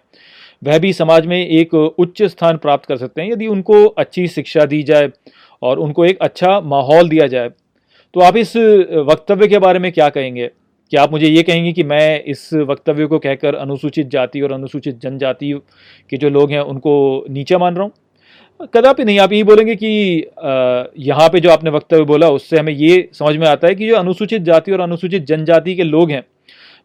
[0.63, 4.65] वह भी समाज में एक उच्च स्थान प्राप्त कर सकते हैं। यदि उनको अच्छी शिक्षा
[4.65, 5.11] दी जाए
[5.63, 7.49] और उनको एक अच्छा माहौल दिया जाए
[8.15, 10.51] तो आप इस वक्तव्य के बारे में क्या कहेंगे?
[10.93, 15.01] क्या आप मुझे ये कहेंगे कि मैं इस वक्तव्य को कहकर अनुसूचित जाति और अनुसूचित
[15.01, 15.53] जनजाति
[16.11, 17.93] के जो लोग हैं, उनको नीचा मान रहा हूँ?
[18.67, 19.89] कदापि नहीं, आप यही बोलेंगे कि
[21.01, 23.97] यहाँ पे जो आपने वक्तव्य बोला, उससे हमें ये समझ में आता है कि जो
[23.97, 26.23] अनुसूचित जाति और अनुसूचित जनजाति के लोग हैं,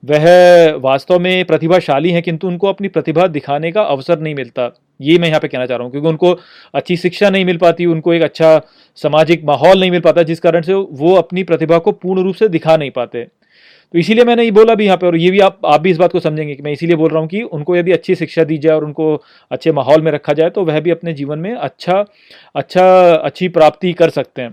[0.04, 5.18] वह वास्तव में प्रतिभाशाली हैं, किंतु उनको अपनी प्रतिभा दिखाने का अवसर नहीं मिलता। ये
[5.20, 6.38] मैं यहाँ पे कहना चाह रहा हूँ, क्योंकि उनको
[6.74, 8.60] अच्छी शिक्षा नहीं मिल पाती, उनको एक अच्छा
[8.98, 12.48] सामाजिक माहौल नहीं मिल पाता, जिस कारण से वो अपनी प्रतिभा को पूर्ण रूप से
[12.50, 13.28] दिखा नहीं पाते।
[13.96, 15.98] तो इसीलिए मैंने ये बोला भी यहाँ पे, और ये भी आप आप भी इस
[15.98, 18.58] बात को समझेंगे कि मैं इसीलिए बोल रहा हूँ कि उनको यदि अच्छी शिक्षा दी
[18.58, 19.06] जाए और उनको
[19.52, 22.04] अच्छे माहौल में रखा जाए तो वह भी अपने जीवन में अच्छा
[22.56, 24.52] अच्छा अच्छी प्राप्ति कर सकते हैं।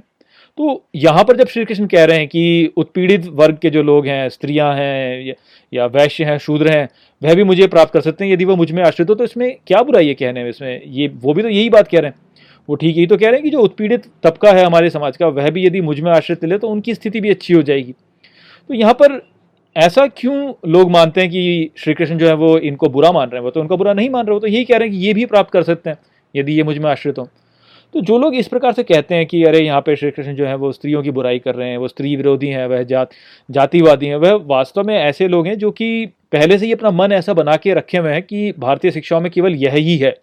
[0.59, 4.07] तो यहाँ पर जब श्री कृष्ण कह रहे हैं कि उत्पीड़ित वर्ग के जो लोग
[4.07, 5.35] हैं, स्त्रियाँ हैं,
[5.73, 6.89] या वैश्य हैं, शूद्र हैं,
[7.23, 9.83] वह भी मुझे प्राप्त कर सकते हैं, यदि वो मुझमें आश्रित हो तो इसमें क्या
[9.83, 10.51] बुराई है कहने में?
[10.51, 13.27] इसमें ये, वो भी तो यही बात कह रहे हैं। वो ठीक यही तो कह
[13.27, 16.45] रहे हैं कि जो उत्पीड़ित तबका है हमारे समाज का, वह भी यदि मुझमें आश्रित
[16.45, 17.95] ले तो उनकी स्थिति भी अच्छी हो जाएगी।
[18.71, 19.21] तो यहाँ पर
[19.77, 23.37] ऐसा क्यों लोग मानते हैं कि श्री कृष्ण जो है वो इनको बुरा मान रहे
[23.37, 23.45] हैं?
[23.45, 25.15] वो तो उनका बुरा नहीं मान रहे हो तो यही कह रहे हैं कि ये
[25.15, 25.97] भी प्राप्त कर सकते हैं,
[26.37, 27.29] यदि ये मुझमें आश्रित हो।
[27.95, 30.47] तो जो लोग इस प्रकार से कहते हैं कि, अरे, यहाँ पे श्री कृष्ण जो
[30.47, 33.11] है वो स्त्रियों की बुराई कर रहे हैं, वो स्त्री विरोधी हैं, वह जात,
[33.51, 37.13] जातिवादी हैं। वह वास्तव में ऐसे लोग हैं जो कि पहले से ही अपना मन
[37.13, 40.17] ऐसा बना के रखे हुए हैं कि भारतीय शिक्षाओं में केवल यह ही है।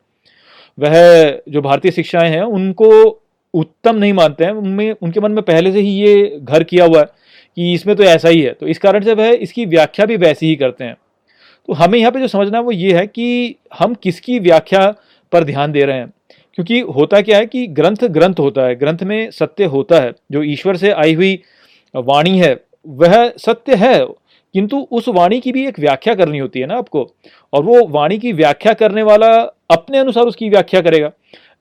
[0.80, 3.22] वह जो भारतीय शिक्षाएँ हैं, उनको
[3.54, 7.00] उत्तम नहीं मानते हैं। उनमें, उनके मन में पहले से ही ये घर किया हुआ
[7.00, 7.06] है
[7.60, 10.48] कि इसमें तो ऐसा ही है। तो इस कारण से वह इसकी व्याख्या भी वैसी
[10.48, 10.96] ही करते हैं।
[11.68, 14.96] तो हमें यहाँ पे जो समझना है, वो ये है कि हम किसकी व्याख्या
[15.32, 16.14] पर ध्यान दे रहे हैं?
[16.56, 20.44] क्योंकि होता क्या है कि ग्रंथ ग्रंथ होता है, ग्रंथ में सत्य होता है। जो
[20.44, 21.40] ईश्वर से आई हुई
[21.96, 24.06] वाणी है, वह सत्य है,
[24.54, 27.16] किंतु उस वाणी की भी एक व्याख्या करनी होती है ना आपको।
[27.54, 29.36] और वो वाणी की व्याख्या करने वाला
[29.70, 31.12] अपने अनुसार उसकी व्याख्या करेगा।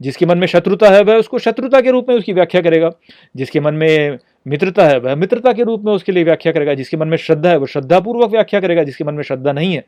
[0.03, 2.91] जिसके मन में शत्रुता है, वह उसको शत्रुता के रूप में उसकी व्याख्या करेगा।
[3.37, 6.97] जिसके मन में मित्रता है, वह मित्रता के रूप में उसके लिए व्याख्या करेगा, जिसके
[6.97, 9.85] मन में श्रद्धा है, वह श्रद्धापूर्वक व्याख्या करेगा, जिसके मन में श्रद्धा नहीं है,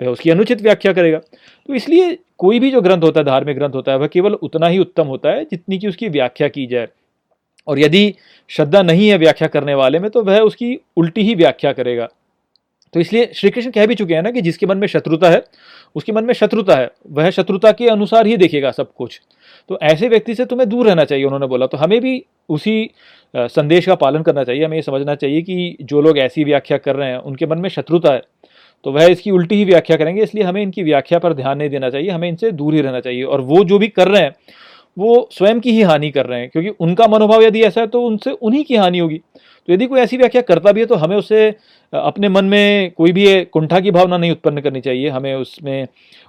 [0.00, 3.74] वह उसकी अनुचित व्याख्या करेगा। तो इसलिए कोई भी जो ग्रंथ होता है, धार्मिक ग्रंथ
[3.74, 6.88] होता है, वह केवल उतना ही उत्तम होता है जितनी की उसकी व्याख्या की जाए।
[7.66, 8.14] और यदि
[8.48, 12.08] श्रद्धा नहीं है व्याख्या करने वाले में तो वह उसकी उल्टी ही व्याख्या करेगा।
[12.94, 15.42] तो इसलिए श्री कृष्ण कह भी चुके हैं ना कि जिसके मन में शत्रुता है,
[15.94, 19.20] उसके मन में शत्रुता है, वह शत्रुता के अनुसार ही देखेगा सब कुछ।
[19.68, 22.90] तो ऐसे व्यक्ति से तुम्हें दूर रहना चाहिए, उन्होंने बोला। तो हमें भी उसी
[23.34, 26.96] संदेश का पालन करना चाहिए। हमें ये समझना चाहिए कि जो लोग ऐसी व्याख्या कर
[26.96, 28.22] रहे हैं, उनके मन में शत्रुता है
[28.84, 31.90] तो वह इसकी उल्टी ही व्याख्या करेंगे। इसलिए हमें इनकी व्याख्या पर ध्यान नहीं देना
[31.90, 34.34] चाहिए, हमें इनसे दूर ही रहना चाहिए। और वो जो भी कर रहे हैं
[34.96, 38.02] वो स्वयं की ही हानि कर रहे हैं, क्योंकि उनका मनोभाव यदि ऐसा है तो
[38.02, 39.20] उनसे उन्हीं की हानि होगी।
[39.68, 41.48] तो यदि कोई ऐसी व्याख्या करता भी है तो हमें उससे
[41.92, 45.86] अपने मन में कोई भी कुंठा की भावना नहीं उत्पन्न करनी चाहिए। हमें उसमें,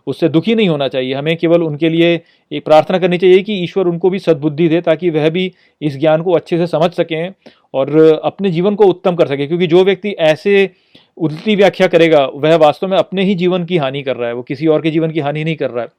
[0.08, 2.20] उससे दुखी नहीं होना चाहिए। हमें केवल उनके लिए
[2.52, 5.52] एक प्रार्थना करनी चाहिए कि ईश्वर उनको भी सद्बुद्धि दे, ताकि वह भी
[5.82, 7.34] इस ज्ञान को अच्छे से समझ सकें
[7.74, 10.70] और अपने जीवन को उत्तम कर सके। क्योंकि जो व्यक्ति ऐसे
[11.18, 14.42] उल्टी व्याख्या करेगा, वह वास्तव में अपने ही जीवन की हानि कर रहा है। वो
[14.44, 15.90] किसी और के जीवन की हानि नहीं कर रहा है।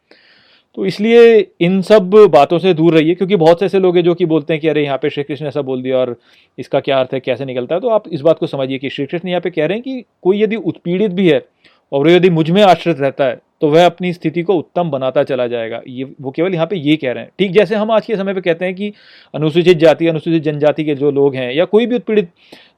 [0.79, 4.15] तो इसलिए इन सब बातों से दूर रहिए, क्योंकि बहुत से ऐसे लोग हैं जो
[4.15, 6.15] कि बोलते हैं कि, अरे, यहाँ पे श्री कृष्ण ऐसा बोल दिया और
[6.59, 7.81] इसका क्या अर्थ है, कैसे निकलता है?
[7.81, 10.05] तो आप इस बात को समझिए कि श्री कृष्ण यहाँ पे कह रहे हैं कि
[10.23, 11.43] कोई यदि उत्पीड़ित भी है
[11.93, 15.47] और वो यदि मुझमें आश्रित रहता है तो वह अपनी स्थिति को उत्तम बनाता चला
[15.47, 18.17] जाएगा। ये, वो केवल यहाँ पे ये कह रहे हैं। ठीक जैसे हम आज के
[18.17, 18.93] समय पे कहते हैं कि
[19.35, 22.31] अनुसूचित जाति, अनुसूचित जनजाति के जो लोग हैं या कोई भी उत्पीड़ित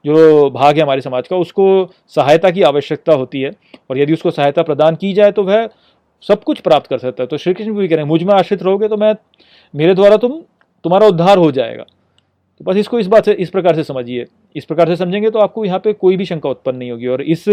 [0.05, 3.51] जो भाग है हमारे समाज का, उसको सहायता की आवश्यकता होती है
[3.89, 5.67] और यदि उसको सहायता प्रदान की जाए तो वह
[6.23, 8.63] सब कुछ प्राप्त कर सकता है। तो श्री कृष्ण भी कह रहे हैं मुझमें आश्रित
[8.63, 9.13] रहोगे तो मैं,
[9.73, 10.41] मेरे द्वारा तुम,
[10.85, 14.65] तुम्हारा उद्धार हो जाएगा। तो बस इसको इस बात से, इस प्रकार से समझिए। इस
[14.65, 17.45] प्रकार से समझेंगे तो आपको यहाँ पे कोई भी शंका उत्पन्न नहीं होगी। और इस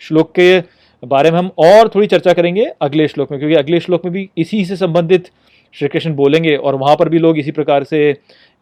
[0.00, 0.58] श्लोक के
[1.02, 4.28] बारे में हम और थोड़ी चर्चा करेंगे अगले श्लोक में, क्योंकि अगले श्लोक में भी
[4.38, 5.30] इसी से संबंधित
[5.74, 8.00] श्री कृष्ण बोलेंगे और वहाँ पर भी लोग इसी प्रकार से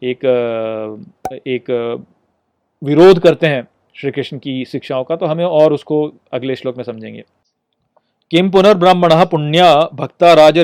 [0.01, 0.25] एक
[1.47, 1.71] एक
[2.81, 6.01] विरोध करते हैं श्री कृष्ण की शिक्षाओं का। तो हमें और उसको
[6.33, 7.23] अगले श्लोक में समझेंगे।
[8.31, 10.57] किम पुनर्ब्राह्मण पुण्य भक्ता राज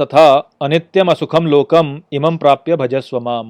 [0.00, 0.26] तथा
[0.62, 3.46] अनित्यम असुखम लोकम इमं प्राप्य भजस्व माम।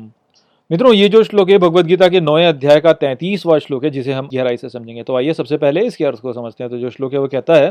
[0.70, 4.12] मित्रों, ये जो श्लोक है भगवत गीता के नौवे अध्याय का तैंतीसवा श्लोक है, जिसे
[4.12, 6.90] हम गहराई से समझेंगे। तो आइए सबसे पहले इसके अर्थ को समझते हैं। तो जो
[6.90, 7.70] श्लोक है, वो कहता है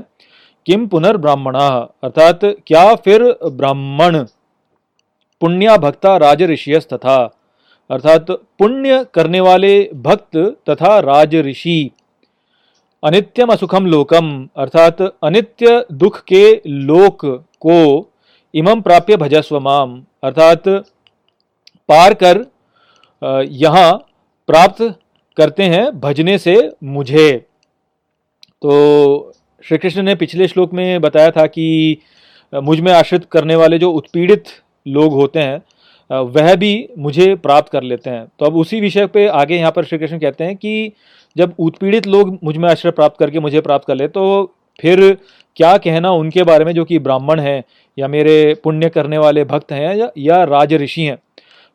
[0.66, 4.24] किम पुनर्ब्राह्मण, अर्थात क्या फिर ब्राह्मण
[5.42, 7.18] पुण्य भक्ता राज ऋषियस तथा,
[7.90, 10.38] अर्थात पुण्य करने वाले भक्त
[10.70, 11.80] तथा राज ऋषि
[13.04, 17.26] अनित्यम असुखम लोकम, अर्थात अनित्य दुख के लोक
[17.62, 17.76] को
[18.54, 20.68] इमम प्राप्य भजस्व माम। अर्थात
[21.90, 22.44] पार कर
[23.52, 23.92] यहाँ
[24.50, 24.82] प्राप्त
[25.38, 27.32] करते हैं भजने से मुझे।
[28.62, 29.34] तो
[29.64, 31.98] श्री कृष्ण ने पिछले श्लोक में बताया था कि
[32.54, 34.44] मुझमें आश्रित करने वाले जो उत्पीड़ित
[34.86, 35.62] लोग होते हैं
[36.10, 39.86] वह भी मुझे प्राप्त कर लेते हैं। तो अब उसी विषय पे आगे यहाँ पर
[39.86, 40.92] श्री कृष्ण कहते हैं कि
[41.36, 44.24] जब उत्पीड़ित लोग मुझमें आश्रय प्राप्त करके मुझे प्राप्त कर ले तो
[44.80, 45.02] फिर
[45.58, 47.64] क्या कहना उनके बारे में जो कि ब्राह्मण हैं
[47.98, 51.18] या मेरे पुण्य करने वाले भक्त हैं या, या राज ऋषि हैं?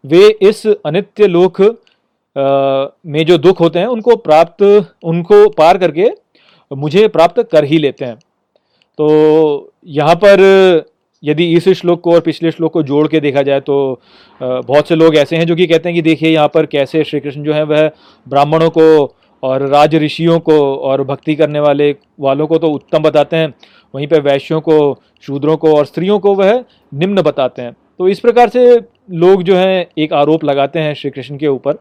[0.04, 1.60] वे इस अनित्य लोक
[3.06, 4.62] में जो दुख होते हैं उनको प्राप्त
[5.04, 6.10] उनको पार करके
[6.70, 8.14] मुझे प्राप्त कर ही लेते हैं।
[8.98, 10.40] तो यहाँ पर
[11.22, 14.00] यदि इस श्लोक को और पिछले श्लोक को जोड़ के देखा जाए तो
[14.40, 17.20] बहुत से लोग ऐसे हैं जो कि कहते हैं कि देखिए यहाँ पर कैसे श्री
[17.20, 17.90] कृष्ण जो है वह
[18.26, 23.36] ब्राह्मणों को और राज ऋषियों को और भक्ति करने वाले वालों को तो उत्तम बताते
[23.36, 23.52] हैं।
[23.94, 26.52] वहीं पर वैश्यों को, शूद्रों को और स्त्रियों को वह
[26.92, 28.80] निम्न बताते हैं। तो इस प्रकार से
[29.10, 31.78] लोग जो हैं एक आरोप लगाते हैं श्री कृष्ण के ऊपर।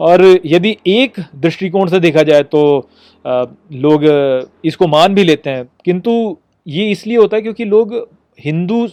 [0.00, 2.88] और यदि एक दृष्टिकोण से देखा जाए तो
[3.74, 4.04] लोग
[4.64, 7.94] इसको मान भी लेते हैं। किंतु ये इसलिए होता है क्योंकि लोग
[8.38, 8.86] हिंदू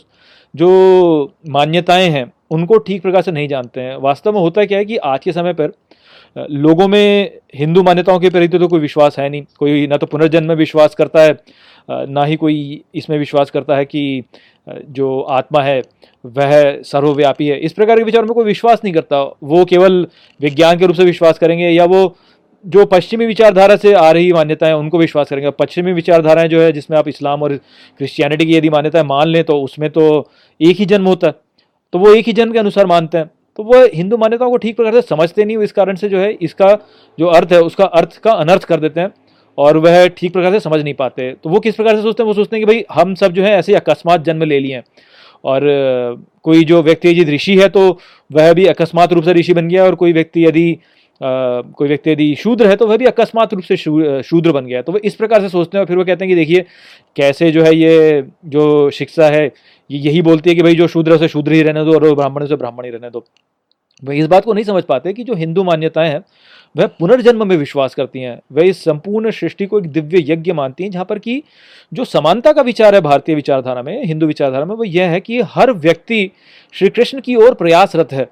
[0.53, 4.85] जो मान्यताएँ हैं, उनको ठीक प्रकार से नहीं जानते हैं। वास्तव में होता क्या है
[4.85, 5.71] कि आज के समय पर,
[6.37, 10.47] लोगों में हिंदू मान्यताओं के प्रति तो कोई विश्वास है नहीं। कोई ना तो पुनर्जन्म
[10.47, 11.37] में विश्वास करता है,
[11.89, 14.23] ना ही कोई इसमें विश्वास करता है कि,
[14.67, 15.81] जो आत्मा है,
[16.23, 20.05] वह सर्वव्यापी है। इस प्रकार के विचार में कोई विश्वास नहीं करता। वो केवल
[20.39, 22.07] विज्ञान के रूप से विश्वास करेंगे या वो
[22.65, 26.97] जो पश्चिमी विचारधारा से आ रही मान्यताएँ, उनको विश्वास करेंगे। पश्चिमी विचारधाराएँ जो है, जिसमें
[26.97, 27.55] आप इस्लाम और
[27.99, 31.33] क्रिश्चियनिटी की यदि मान्यताएँ मान लें तो उसमें तो एक ही जन्म होता है।
[31.93, 34.75] तो वो एक ही जन्म के अनुसार मानते हैं। तो वह हिंदू मान्यताओं को ठीक
[34.75, 36.77] प्रकार से समझते नहीं, इस कारण से जो है, इसका
[37.17, 39.11] जो अर्थ है, उसका अर्थ का अनर्थ कर देते हैं
[39.57, 42.27] और वह ठीक प्रकार से समझ नहीं पाते। तो वो किस प्रकार से सोचते हैं?
[42.27, 44.83] वो सोचते हैं कि भाई, हम सब जो है, ऐसे अकस्मात जन्म ले लिए हैं।
[45.45, 45.61] और
[46.43, 47.81] कोई जो व्यक्ति यदि ऋषि है तो
[48.31, 50.77] वह भी अकस्मात रूप से ऋषि बन गया और कोई व्यक्ति यदि
[51.23, 54.91] कोई व्यक्ति यदि शूद्र है तो वह भी अकस्मात रूप से शूद्र बन गया। तो
[54.91, 56.65] वह इस प्रकार से सोचते हैं और फिर वो कहते हैं कि देखिए,
[57.15, 59.45] कैसे जो है ये, जो शिक्षा है,
[59.89, 62.13] ये यही बोलती है कि भाई जो शूद्र है उसे शूद्र ही रहने दो और
[62.15, 63.25] ब्राह्मण से ब्राह्मण ही रहने दो।
[64.03, 66.23] वह इस बात को नहीं समझ पाते कि जो हिंदू मान्यताएँ हैं,
[66.75, 70.83] वह पुनर्जन्म में विश्वास करती हैं। वह इस संपूर्ण सृष्टि को एक दिव्य यज्ञ मानती
[70.83, 71.41] हैं, जहाँ पर कि
[71.93, 75.41] जो समानता का विचार है भारतीय विचारधारा में, हिंदू विचारधारा में, वह यह है कि
[75.41, 76.29] हर व्यक्ति
[76.73, 78.27] श्री कृष्ण की ओर प्रयासरत है।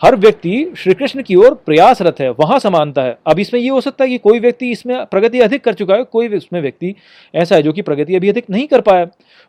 [0.00, 3.80] हर व्यक्ति श्री कृष्ण की ओर प्रयासरत है, वहाँ समानता है। अब इसमें यह हो
[3.80, 6.94] सकता है कि कोई व्यक्ति इसमें प्रगति अधिक कर चुका है, कोई उसमें व्यक्ति
[7.34, 9.06] ऐसा है जो कि प्रगति अभी अधिक नहीं कर पाया।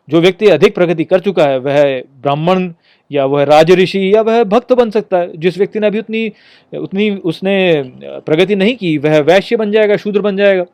[0.08, 2.70] जो व्यक्ति अधिक प्रगति कर चुका है, वह ब्राह्मण
[3.10, 6.32] या वह राज ऋषि या वह भक्त बन सकता है। जिस व्यक्ति ने अभी उतनी
[6.72, 7.82] उतनी उसने
[8.26, 10.64] प्रगति नहीं की, वह वैश्य बन जाएगा, शूद्र बन जाएगा।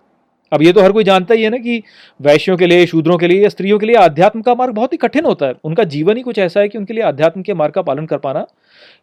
[0.53, 1.83] अब ये तो हर कोई जानता ही है ना कि
[2.21, 4.99] वैश्यों के लिए, शूद्रों के लिए या स्त्रियों के लिए अध्यात्म का मार्ग बहुत ही
[4.99, 7.75] कठिन होता है। उनका जीवन ही कुछ ऐसा है कि उनके लिए अध्यात्म के मार्ग
[7.75, 8.47] का पालन कर पाना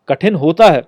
[0.09, 0.81] कठिन होता है।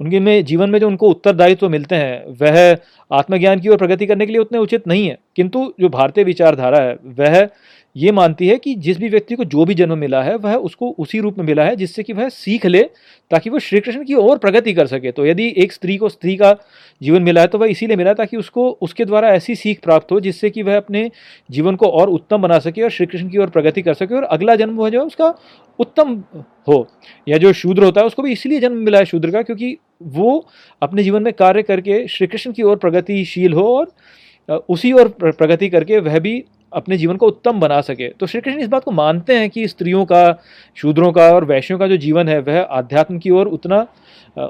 [0.00, 2.76] उनके में, जीवन में जो उनको उत्तरदायित्व मिलते हैं, वह
[3.12, 6.78] आत्मज्ञान की ओर प्रगति करने के लिए उतने उचित नहीं है। किंतु जो भारतीय विचारधारा
[6.78, 7.48] है, वह
[7.96, 10.90] ये मानती है कि जिस भी व्यक्ति को जो भी जन्म मिला है, वह उसको
[10.98, 12.82] उसी रूप में मिला है जिससे कि वह सीख ले
[13.30, 16.36] ताकि वह श्री कृष्ण की और प्रगति कर सके। तो यदि एक स्त्री को स्त्री
[16.36, 16.54] का
[17.00, 20.12] जीवन मिला है तो वह इसीलिए मिला है ताकि उसको, उसके द्वारा ऐसी सीख प्राप्त
[20.12, 21.10] हो जिससे कि वह अपने
[21.50, 24.24] जीवन को और उत्तम बना सके और श्री कृष्ण की ओर प्रगति कर सके और
[24.24, 25.34] अगला जन्म वह जो है, उसका
[25.78, 26.22] उत्तम
[26.68, 26.86] हो।
[27.26, 30.46] या जो शूद्र होता है, उसको भी इसलिए जन्म मिला है शूद्र का क्योंकि वो
[30.82, 35.68] अपने जीवन में कार्य करके श्री कृष्ण की ओर प्रगतिशील हो और उसी ओर प्रगति
[35.68, 38.90] करके वह भी अपने जीवन को उत्तम बना सके। तो श्री कृष्ण इस बात को
[38.90, 40.42] मानते हैं कि स्त्रियों का,
[40.76, 43.86] शूद्रों का और वैश्यों का जो जीवन है, वह आध्यात्म की ओर उतना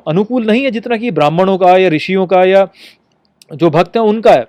[0.08, 2.68] अनुकूल नहीं है जितना कि ब्राह्मणों का या ऋषियों का या
[3.54, 4.46] जो भक्त हैं उनका है।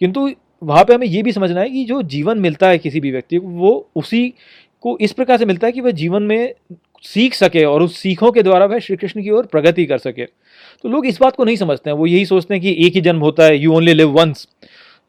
[0.00, 0.30] किंतु
[0.62, 3.36] वहाँ पे हमें ये भी समझना है कि जो जीवन मिलता है किसी भी व्यक्ति
[3.36, 4.34] को, वो उसी
[4.82, 6.54] को इस प्रकार से मिलता है कि वह जीवन में
[7.02, 10.24] सीख सके और उस सीखों के द्वारा वह श्री कृष्ण की ओर प्रगति कर सके।
[10.24, 13.00] तो लोग इस बात को नहीं समझते हैं। वो यही सोचते हैं कि एक ही
[13.00, 14.48] जन्म होता है यू ओनली लिव वंस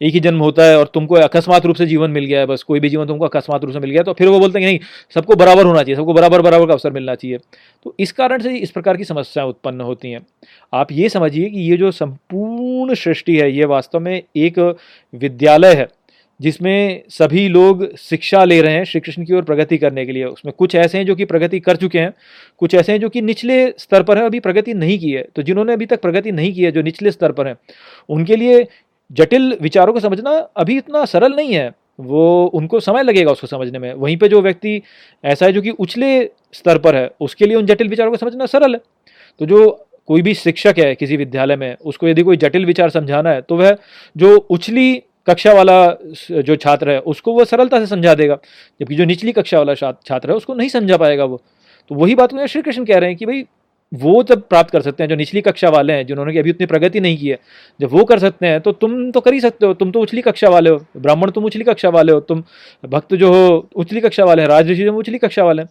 [0.02, 2.64] एक ही जन्म होता है और तुमको अकस्मात रूप से जीवन मिल गया है, बस
[2.64, 4.72] कोई भी जीवन तुमको अकस्मात रूप से मिल गया तो फिर वो बोलते हैं कि
[4.72, 7.38] नहीं, सबको बराबर होना चाहिए, सबको बराबर बराबर का अवसर मिलना चाहिए।
[7.86, 10.26] तो इस कारण से इस प्रकार की समस्याएँ उत्पन्न होती हैं।
[10.74, 14.60] आप ये समझिए कि ये जो संपूर्ण सृष्टि है, ये वास्तव में एक
[15.14, 15.88] विद्यालय है,
[16.40, 20.26] जिसमें सभी लोग शिक्षा ले रहे हैं श्री कृष्ण की ओर प्रगति करने के लिए।
[20.26, 22.14] उसमें कुछ ऐसे हैं जो कि प्रगति कर चुके हैं,
[22.58, 25.42] कुछ ऐसे हैं जो कि निचले स्तर पर हैं, अभी प्रगति नहीं की है। तो
[25.42, 27.56] जिन्होंने अभी तक प्रगति नहीं की है, जो निचले स्तर पर हैं,
[28.10, 28.66] उनके लिए
[29.12, 31.70] जटिल विचारों को समझना अभी इतना सरल नहीं है।
[32.00, 34.82] वो, उनको समय लगेगा उसको समझने में। वहीं पे जो व्यक्ति
[35.24, 38.46] ऐसा है जो कि उछले स्तर पर है, उसके लिए उन जटिल विचारों को समझना
[38.46, 38.82] सरल है।
[39.42, 39.70] तो जो
[40.08, 43.58] कोई भी शिक्षक है किसी विद्यालय में, उसको यदि कोई जटिल विचार समझाना है तो
[43.58, 43.76] वह
[44.16, 45.76] जो उछली कक्षा वाला
[46.32, 48.38] जो छात्र है, उसको वो सरलता से समझा देगा।
[48.80, 51.42] जबकि जो निचली कक्षा वाला छात्र है, उसको नहीं समझा पाएगा वो।
[51.92, 53.44] तो वही बात को श्री कृष्ण कह रहे हैं कि भाई
[53.92, 57.00] वो जब प्राप्त कर सकते हैं, जो निचली कक्षा वाले हैं, जिन्होंने अभी उतनी प्रगति
[57.00, 57.38] नहीं की है,
[57.80, 60.22] जब वो कर सकते हैं तो तुम तो कर ही सकते हो, तुम तो उछली
[60.22, 62.44] कक्षा वाले हो, ब्राह्मण तुम उछली कक्षा वाले हो, तुम
[62.84, 65.70] भक्त जो हो, उछली कक्षा वाले हैं राज ऋषि जो उछली कक्षा वाले हैं।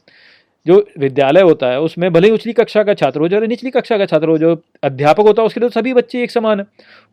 [0.67, 3.99] जो विद्यालय होता है, उसमें भले ही उछली कक्षा का छात्र हो जो निचली कक्षा
[3.99, 4.55] का छात्र हो जो
[4.85, 6.67] अध्यापक होता है, उसके लिए तो सभी बच्चे एक समान है।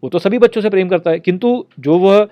[0.04, 2.28] वो तो सभी बच्चों से प्रेम करता है, किंतु जो वह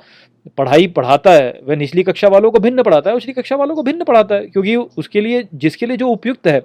[0.57, 3.83] पढ़ाई पढ़ाता है, वह निचली कक्षा वालों को भिन्न पढ़ाता है उचली कक्षा वालों को
[3.83, 6.61] भिन्न पढ़ाता है, क्योंकि उसके लिए, जिसके लिए जो उपयुक्त है,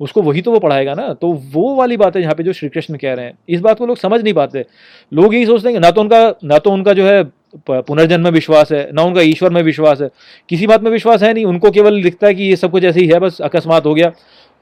[0.00, 2.68] उसको वही तो वो पढ़ाएगा ना। तो वो वाली बात है यहाँ पे जो श्री
[2.68, 4.64] कृष्ण कह रहे हैं, इस बात को लोग समझ नहीं पाते।
[5.12, 7.22] लोग यही सोचते हैं ना तो उनका, ना तो उनका जो है
[7.66, 10.08] पुनर्जन्म में विश्वास है, ना उनका ईश्वर में विश्वास है।
[10.48, 13.00] किसी बात में विश्वास है नहीं, उनको केवल लिखता है कि ये सब कुछ ऐसे
[13.00, 14.12] ही है, बस अकस्मात हो गया।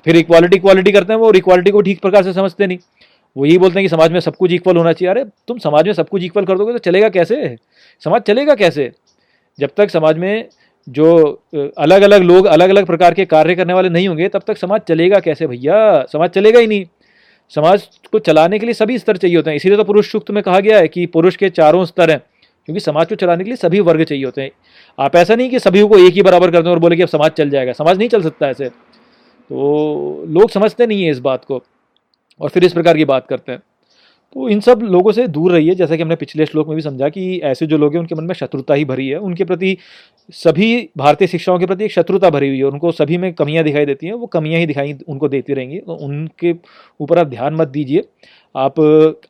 [0.06, 2.78] फिर इक्वालिटी इक्वालिटी करते हैं, वो इक्वालिटी को ठीक प्रकार से समझते नहीं।
[3.36, 5.86] वो यही बोलते हैं कि समाज में सब कुछ इक्वल होना चाहिए। अरे, तुम समाज
[5.86, 7.56] में सब कुछ इक्वल कर दोगे तो चलेगा कैसे?
[8.02, 8.90] समाज चलेगा कैसे?
[9.58, 10.48] जब तक समाज में
[10.86, 11.14] जो
[11.54, 14.80] अलग अलग लोग अलग अलग प्रकार के कार्य करने वाले नहीं होंगे, तब तक समाज
[14.80, 16.04] चलेगा कैसे भैया?
[16.12, 16.84] समाज चलेगा ही नहीं।
[17.52, 20.42] समाज को चलाने के लिए सभी स्तर चाहिए होते हैं। इसीलिए तो पुरुष सूक्त में
[20.42, 22.18] कहा गया है कि पुरुष के चारों स्तर हैं,
[22.68, 24.50] क्योंकि समाज को चलाने के लिए सभी वर्ग चाहिए होते हैं।
[24.98, 27.08] आप ऐसा नहीं कि सभी को एक ही बराबर कर दें और बोले कि अब
[27.08, 31.44] समाज चल जाएगा। समाज नहीं चल सकता ऐसे। तो लोग समझते नहीं है इस बात
[31.44, 31.62] को।
[32.42, 33.62] और फिर इस प्रकार की बात करते हैं।
[34.34, 37.08] तो इन सब लोगों से दूर रहिए, जैसा कि हमने पिछले श्लोक में भी समझा
[37.08, 39.78] कि ऐसे जो लोग हैं, उनके मन में शत्रुता ही भरी है, उनके प्रति
[40.30, 43.86] सभी भारतीय शिक्षाओं के प्रति एक शत्रुता भरी हुई है। उनको सभी में कमियाँ दिखाई
[43.86, 46.54] देती हैं, वो कमियाँ ही दिखाई उनको देती रहेंगी। तो उनके
[47.00, 48.04] ऊपर आप ध्यान मत दीजिए।
[48.54, 48.80] आप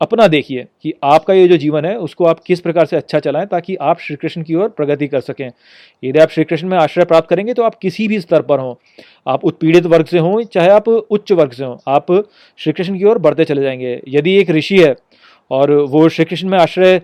[0.00, 3.46] अपना देखिए कि आपका ये जो जीवन है, उसको आप किस प्रकार से अच्छा चलाएँ
[3.46, 5.48] ताकि आप श्री कृष्ण की ओर प्रगति कर सकें।
[6.02, 8.74] यदि आप श्री कृष्ण में आश्रय प्राप्त करेंगे तो आप किसी भी स्तर पर हों।
[9.26, 12.12] आप उत्पीड़ित वर्ग से हों, चाहे आप उच्च वर्ग से हों, आप
[12.58, 14.94] श्री कृष्ण की ओर बढ़ते चले जाएँगे। यदि एक ऋषि है
[15.50, 16.98] और वो श्री कृष्ण में आश्रय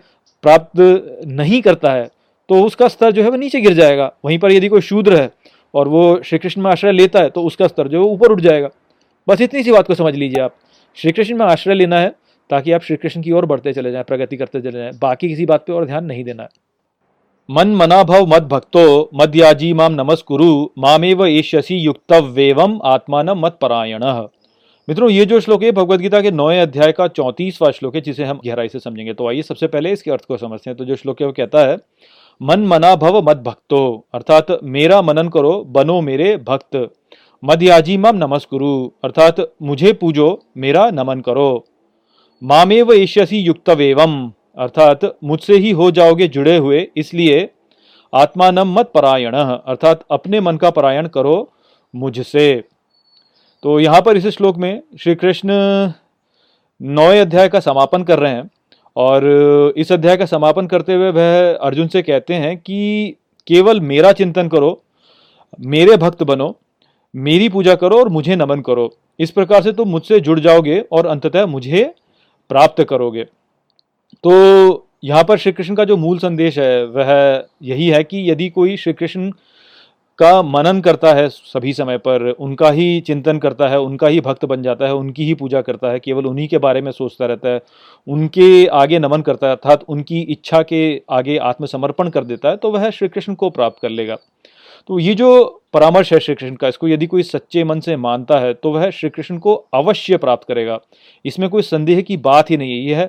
[0.44, 2.08] प्राप्त नहीं करता है
[2.48, 5.30] तो उसका स्तर जो है वो नीचे गिर जाएगा। वहीं पर यदि कोई शूद्र है
[5.74, 8.40] और वो श्री कृष्ण में आश्रय लेता है तो उसका स्तर जो है ऊपर उठ
[8.40, 8.68] जाएगा।
[9.28, 10.54] बस इतनी सी बात को समझ लीजिए आप।
[10.96, 12.14] श्री कृष्ण में आश्रय लेना है
[12.50, 15.46] ताकि आप श्री कृष्ण की ओर बढ़ते चले जाएँ, प्रगति करते चले जाएँ। बाकी किसी
[15.46, 16.48] बात पे और ध्यान नहीं देना है।
[17.48, 24.04] मन मना भव मद भक्तो मद्याजी माम नमस्कुरु, मामेव एष्यसी युक्तवेवम आत्मान मत परायण।
[24.88, 28.40] मित्रों, ये जो श्लोक है भगवदगीता के नौवे अध्याय का चौंतीसवा श्लोक है, जिसे हम
[28.46, 31.20] गहराई से समझेंगे। तो आइए सबसे पहले इसके अर्थ को समझते हैं। तो जो श्लोक
[31.20, 31.76] है, वो कहता है
[32.42, 36.94] मन मना भव मद भक्तो। अर्थात, मेरा मनन करो, बनो मेरे भक्त।
[37.44, 41.64] मदयाजी, मम नमस्कुरु। अर्थात, मुझे पूजो, मेरा नमन करो।
[42.42, 47.50] मामेव एष्यसी युक्तवेवम। अर्थात, मुझसे ही हो जाओगे जुड़े हुए, इसलिए
[48.14, 51.52] आत्मानम मत परायण। अर्थात, अपने मन का परायण करो
[51.96, 52.64] मुझसे।
[53.62, 55.48] तो यहाँ पर इस श्लोक में श्री कृष्ण
[56.82, 58.50] नौवे अध्याय का समापन कर रहे हैं।
[58.98, 59.24] और
[59.76, 63.14] इस अध्याय का समापन करते हुए वह अर्जुन से कहते हैं कि
[63.46, 64.80] केवल मेरा चिंतन करो,
[65.58, 66.54] मेरे भक्त बनो,
[67.14, 71.06] मेरी पूजा करो और मुझे नमन करो। इस प्रकार से तुम मुझसे जुड़ जाओगे और
[71.06, 71.84] अंततः मुझे
[72.50, 73.24] प्राप्त करोगे।
[74.24, 78.48] तो यहाँ पर श्री कृष्ण का जो मूल संदेश है, वह यही है कि यदि
[78.48, 79.30] कोई श्री कृष्ण
[80.18, 84.44] का मनन करता है सभी समय पर, उनका ही चिंतन करता है, उनका ही भक्त
[84.44, 87.48] बन जाता है, उनकी ही पूजा करता है, केवल उन्हीं के बारे में सोचता रहता
[87.48, 87.60] है,
[88.06, 92.70] उनके आगे नमन करता है, अर्थात उनकी इच्छा के आगे आत्मसमर्पण कर देता है तो
[92.70, 94.16] वह श्री कृष्ण को प्राप्त कर लेगा।
[94.88, 98.38] तो ये जो परामर्श है श्री कृष्ण का, इसको यदि कोई सच्चे मन से मानता
[98.38, 100.78] है तो वह श्री कृष्ण को अवश्य प्राप्त करेगा।
[101.24, 103.08] इसमें कोई संदेह की बात ही नहीं है यह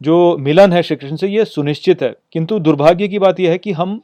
[0.00, 3.58] जो मिलन है श्री कृष्ण से यह सुनिश्चित है। किंतु दुर्भाग्य की बात यह है
[3.58, 4.00] कि हम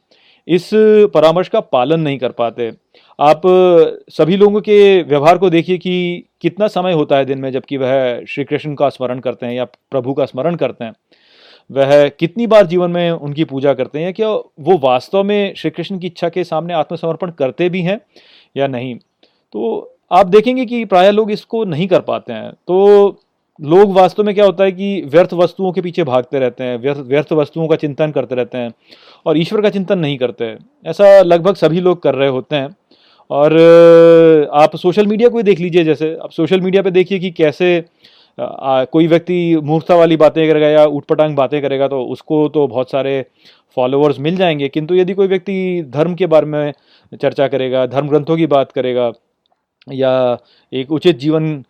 [0.47, 0.69] इस
[1.13, 2.71] परामर्श का पालन नहीं कर पाते।
[3.19, 3.41] आप
[4.09, 8.25] सभी लोगों के व्यवहार को देखिए कि कितना समय होता है दिन में जबकि वह
[8.25, 10.93] श्री कृष्ण का स्मरण करते हैं या प्रभु का स्मरण करते हैं।
[11.71, 15.99] वह कितनी बार जीवन में उनकी पूजा करते हैं क्या वो वास्तव में श्री कृष्ण
[15.99, 17.99] की इच्छा के सामने आत्मसमर्पण करते भी हैं
[18.57, 18.95] या नहीं?
[19.53, 23.19] तो आप देखेंगे कि प्राय लोग इसको नहीं कर पाते हैं। तो
[23.59, 26.99] लोग वास्तव में क्या होता है कि व्यर्थ वस्तुओं के पीछे भागते रहते हैं व्यर्थ
[26.99, 28.73] व्यर्थ वस्तुओं का चिंतन करते रहते हैं
[29.25, 30.45] और ईश्वर का चिंतन नहीं करते
[30.85, 32.75] ऐसा लगभग सभी लोग कर रहे होते हैं।
[33.29, 33.53] और
[34.53, 37.77] आप सोशल मीडिया को ही देख लीजिए जैसे। आप सोशल मीडिया पे देखिए कि कैसे
[38.37, 42.91] आ, कोई व्यक्ति मूर्खता वाली बातें करेगा या उठपटांग बातें करेगा तो उसको तो बहुत
[42.91, 43.23] सारे
[43.77, 45.55] फॉलोअर्स मिल जाएँगे। किंतु यदि कोई व्यक्ति
[45.89, 46.73] धर्म के बारे में
[47.21, 49.11] चर्चा करेगा धर्म ग्रंथों की बात करेगा
[49.87, 50.37] या
[50.73, 51.63] एक उचित जीवन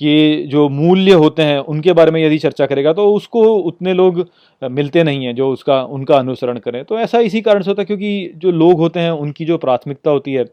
[0.00, 4.24] के जो मूल्य होते हैं, उनके बारे में यदि चर्चा करेगा तो उसको उतने लोग
[4.62, 7.86] मिलते नहीं हैं जो उसका, उनका अनुसरण करें। तो ऐसा इसी कारण से होता है,
[7.86, 10.44] क्योंकि जो लोग होते हैं, उनकी जो प्राथमिकता होती है,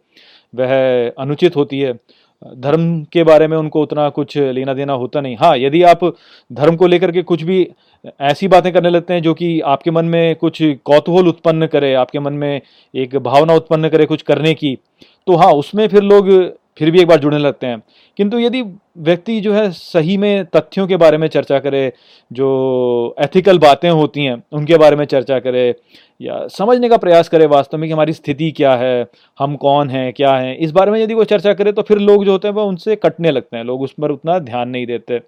[0.53, 1.93] वह अनुचित होती है।
[2.57, 6.03] धर्म के बारे में उनको उतना कुछ लेना देना होता नहीं। हाँ यदि आप
[6.51, 7.67] धर्म को लेकर के कुछ भी
[8.21, 12.19] ऐसी बातें करने लगते हैं, जो कि आपके मन में कुछ कौतूहल उत्पन्न करे, आपके
[12.19, 12.61] मन में
[12.93, 14.77] एक भावना उत्पन्न करे कुछ करने की
[15.27, 16.29] तो हाँ उसमें फिर लोग
[16.77, 17.81] फिर भी एक बार जुड़ने लगते हैं।
[18.17, 18.63] किंतु यदि
[18.97, 21.93] व्यक्ति जो है सही में तथ्यों के बारे में चर्चा करे,
[22.33, 25.75] जो एथिकल बातें होती हैं, उनके बारे में चर्चा करे,
[26.21, 29.07] या समझने का प्रयास करे वास्तव में कि हमारी स्थिति क्या है,
[29.39, 32.25] हम कौन हैं, क्या हैं, इस बारे में यदि वो चर्चा करे तो फिर लोग
[32.25, 35.21] जो होते हैं वो उनसे कटने लगते हैं, लोग उस पर उतना ध्यान नहीं देते।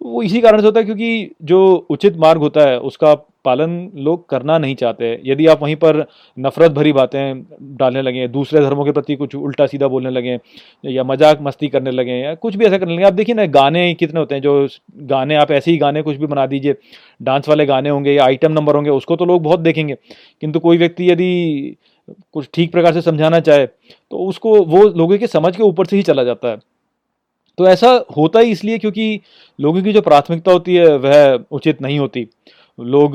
[0.00, 3.14] तो वो इसी कारण से होता है क्योंकि जो उचित मार्ग होता है, उसका
[3.44, 5.96] पालन लोग करना नहीं चाहते। यदि आप वहीं पर
[6.36, 7.42] नफरत भरी बातें
[7.76, 10.38] डालने लगे, दूसरे धर्मों के प्रति कुछ उल्टा सीधा बोलने लगे,
[10.84, 13.92] या मज़ाक मस्ती करने लगे, या कुछ भी ऐसा करने लगे, आप देखिए ना, गाने
[13.94, 14.68] कितने होते हैं, जो
[15.04, 16.76] गाने, आप ऐसे ही गाने कुछ भी बना दीजिए,
[17.20, 19.96] डांस वाले गाने होंगे या आइटम नंबर होंगे, उसको तो लोग बहुत देखेंगे।
[20.42, 21.76] किंतु कोई व्यक्ति यदि
[22.32, 25.96] कुछ ठीक प्रकार से समझाना चाहे तो उसको वो लोगों के समझ के ऊपर से
[25.96, 26.58] ही चला जाता है।
[27.58, 29.20] तो ऐसा होता ही इसलिए क्योंकि
[29.58, 32.26] लोगों की जो प्राथमिकता होती है, वह उचित नहीं होती।
[32.78, 33.12] लोग,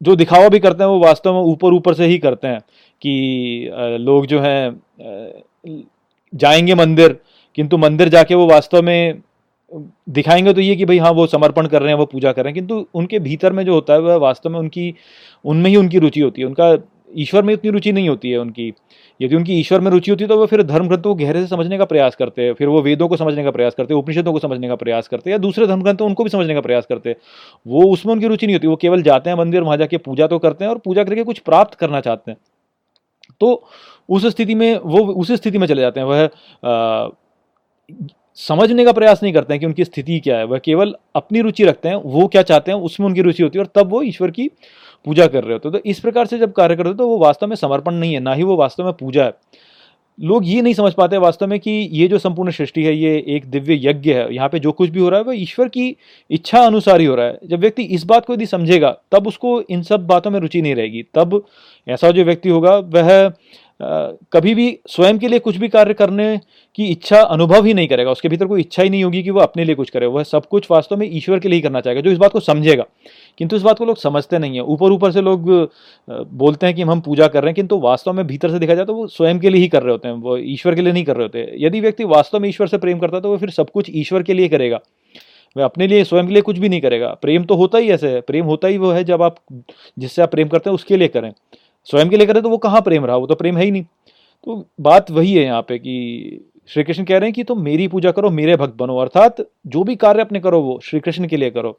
[0.00, 2.60] जो दिखावा भी करते हैं, वो वास्तव में ऊपर ऊपर से ही करते हैं
[3.02, 4.82] कि लोग जो हैं
[6.32, 7.16] जाएँगे मंदिर,
[7.56, 9.22] किंतु मंदिर जाके वो वास्तव में
[10.08, 12.50] दिखाएँगे तो ये कि भाई हाँ वो समर्पण कर रहे हैं, वो पूजा कर रहे
[12.50, 14.94] हैं। किंतु उनके भीतर में जो होता है, वह वास्तव में उनकी,
[15.44, 16.76] उनमें ही उनकी रुचि होती है। उनका
[17.16, 18.72] ईश्वर में उतनी रुचि नहीं होती है उनकी।
[19.20, 21.78] यदि उनकी ईश्वर में रुचि होती तो वो फिर धर्म ग्रंथों को गहरे से समझने
[21.78, 24.68] का प्रयास करते हैं, फिर वो वेदों को समझने का प्रयास करते उपनिषदों को समझने
[24.68, 27.16] का प्रयास करते या दूसरे धर्म ग्रंथों उनको भी समझने का प्रयास करते
[27.66, 30.38] वो उसमें उनकी रुचि नहीं होती, वो केवल जाते हैं मंदिर, वहाँ जाके पूजा तो
[30.38, 32.38] करते हैं और पूजा करके कुछ प्राप्त करना चाहते हैं।
[33.40, 33.64] तो
[34.08, 36.30] उस स्थिति में, वो उस स्थिति में चले जाते हैं, वह
[38.38, 41.64] समझने का प्रयास नहीं करते हैं कि उनकी स्थिति क्या है, वह केवल अपनी रुचि
[41.64, 44.30] रखते हैं, वो क्या चाहते हैं, उसमें उनकी रुचि होती है और तब वो ईश्वर
[44.30, 44.50] की
[45.04, 47.56] पूजा कर रहे होते तो इस प्रकार से जब कार्य करते तो वो वास्तव में
[47.56, 49.32] समर्पण नहीं है, ना ही वो वास्तव में पूजा है।
[50.18, 53.44] लोग ये नहीं समझ पाते वास्तव में कि ये जो संपूर्ण सृष्टि है, ये एक
[53.46, 55.96] दिव्य यज्ञ है। यहाँ पे जो कुछ भी हो रहा है, वो ईश्वर की
[56.30, 59.60] इच्छा अनुसार ही हो रहा है। जब व्यक्ति इस बात को यदि समझेगा, तब उसको
[59.62, 61.42] इन सब बातों में रुचि नहीं रहेगी। तब
[61.86, 63.32] ऐसा जो व्यक्ति होगा, वह
[63.80, 66.40] कभी भी स्वयं के लिए कुछ भी कार्य करने
[66.74, 69.40] की इच्छा अनुभव ही नहीं करेगा। उसके भीतर कोई इच्छा ही नहीं होगी कि वो
[69.40, 72.00] अपने लिए कुछ करे। वह सब कुछ वास्तव में ईश्वर के लिए ही करना चाहेगा,
[72.00, 72.84] जो इस बात को समझेगा।
[73.38, 75.50] किंतु इस बात को लोग समझते नहीं है। ऊपर ऊपर से लोग
[76.10, 78.84] बोलते हैं कि हम पूजा कर रहे हैं, किंतु वास्तव में भीतर से देखा जाए
[78.84, 81.04] तो वो स्वयं के लिए ही कर रहे होते हैं। वो ईश्वर के लिए नहीं
[81.04, 83.50] कर रहे होते। यदि व्यक्ति वास्तव में ईश्वर से प्रेम करता है तो वो फिर
[83.50, 84.80] सब कुछ ईश्वर के लिए करेगा।
[85.56, 88.08] वह अपने लिए, स्वयं के लिए कुछ भी नहीं करेगा। प्रेम तो होता ही ऐसे
[88.08, 89.36] है। प्रेम होता ही वो है जब आप,
[89.98, 91.32] जिससे आप प्रेम करते हैं, उसके लिए करें।
[91.88, 93.16] स्वयं के लिए करें तो वो कहाँ प्रेम रहा?
[93.16, 97.04] वो तो प्रेम है ही नहीं। तो बात वही है यहाँ पे कि श्री कृष्ण
[97.04, 99.36] कह रहे हैं कि तुम तो मेरी पूजा करो, मेरे भक्त बनो, अर्थात
[99.66, 101.70] जो भी कार्य अपने करो वो श्री कृष्ण के लिए करो।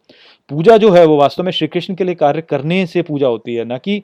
[0.51, 3.55] पूजा जो है वो वास्तव में श्री कृष्ण के लिए कार्य करने से पूजा होती
[3.55, 4.01] है, ना कि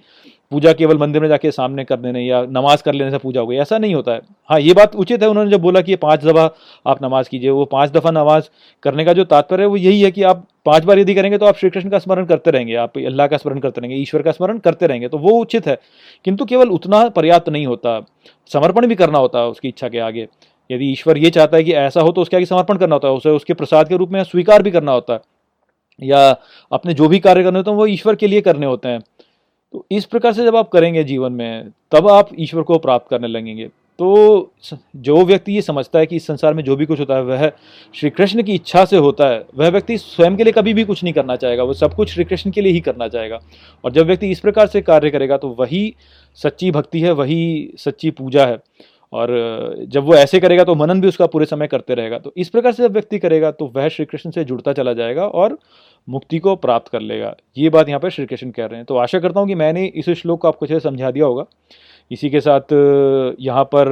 [0.56, 3.48] पूजा केवल मंदिर में जाके सामने कर देने या नमाज़ कर लेने से पूजा हो
[3.48, 6.24] गई, ऐसा नहीं होता है। हाँ ये बात उचित है, उन्होंने जब बोला कि पाँच
[6.24, 6.50] दफ़ा
[6.86, 8.50] आप नमाज़ कीजिए, वो पाँच दफ़ा नमाज़
[8.84, 11.46] करने का जो तात्पर्य है, वो यही है कि आप पाँच बार यदि करेंगे तो
[11.46, 14.32] आप श्री कृष्ण का स्मरण करते रहेंगे, आप अल्लाह का स्मरण करते रहेंगे, ईश्वर का
[14.32, 15.78] स्मरण करते रहेंगे तो वो उचित है।
[16.26, 18.00] किंतु केवल उतना पर्याप्त नहीं होता,
[18.52, 20.28] समर्पण भी करना होता है उसकी इच्छा के आगे।
[20.70, 23.14] यदि ईश्वर ये चाहता है कि ऐसा हो तो उसके आगे समर्पण करना होता है,
[23.14, 25.20] उसे उसके प्रसाद के रूप में स्वीकार भी करना होता है,
[26.02, 26.30] या
[26.72, 29.00] अपने जो भी कार्य करने होते हैं, वो ईश्वर के लिए करने होते हैं।
[29.76, 33.28] तो इस प्रकार से जब आप करेंगे जीवन में, तब आप ईश्वर को प्राप्त करने
[33.28, 33.66] लगेंगे।
[34.00, 34.52] तो
[34.98, 37.52] जो व्यक्ति ये समझता है कि इस संसार में जो भी कुछ होता है, वह
[37.96, 41.04] श्री कृष्ण की इच्छा से होता है। वह व्यक्ति स्वयं के लिए कभी भी कुछ
[41.04, 43.40] नहीं करना चाहेगा, वो सब कुछ श्री कृष्ण के लिए ही करना चाहेगा।
[43.84, 45.94] और जब व्यक्ति इस प्रकार से कार्य करेगा तो वही
[46.38, 48.58] सच्ची भक्ति है, वही सच्ची पूजा है।
[49.16, 49.34] और
[49.88, 52.74] जब वो ऐसे करेगा तो मनन भी उसका पूरे समय करते रहेगा। तो इस प्रकार
[52.74, 55.58] से जब व्यक्ति करेगा तो वह श्री कृष्ण से जुड़ता चला जाएगा और
[56.08, 58.98] मुक्ति को प्राप्त कर लेगा। ये बात यहाँ पर श्री कृष्ण कह रहे हैं। तो
[58.98, 61.46] आशा करता हूँ कि मैंने इस श्लोक को आपको अच्छे से समझा दिया होगा।
[62.12, 62.74] इसी के साथ
[63.40, 63.88] यहाँ पर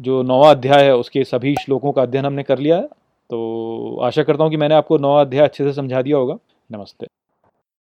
[0.00, 2.88] जो नवा अध्याय है उसके सभी श्लोकों का अध्ययन हमने कर लिया है।
[3.30, 6.38] तो आशा करता हूँ कि मैंने आपको नवा अध्याय अच्छे से समझा दिया होगा।
[6.70, 7.06] नमस्ते।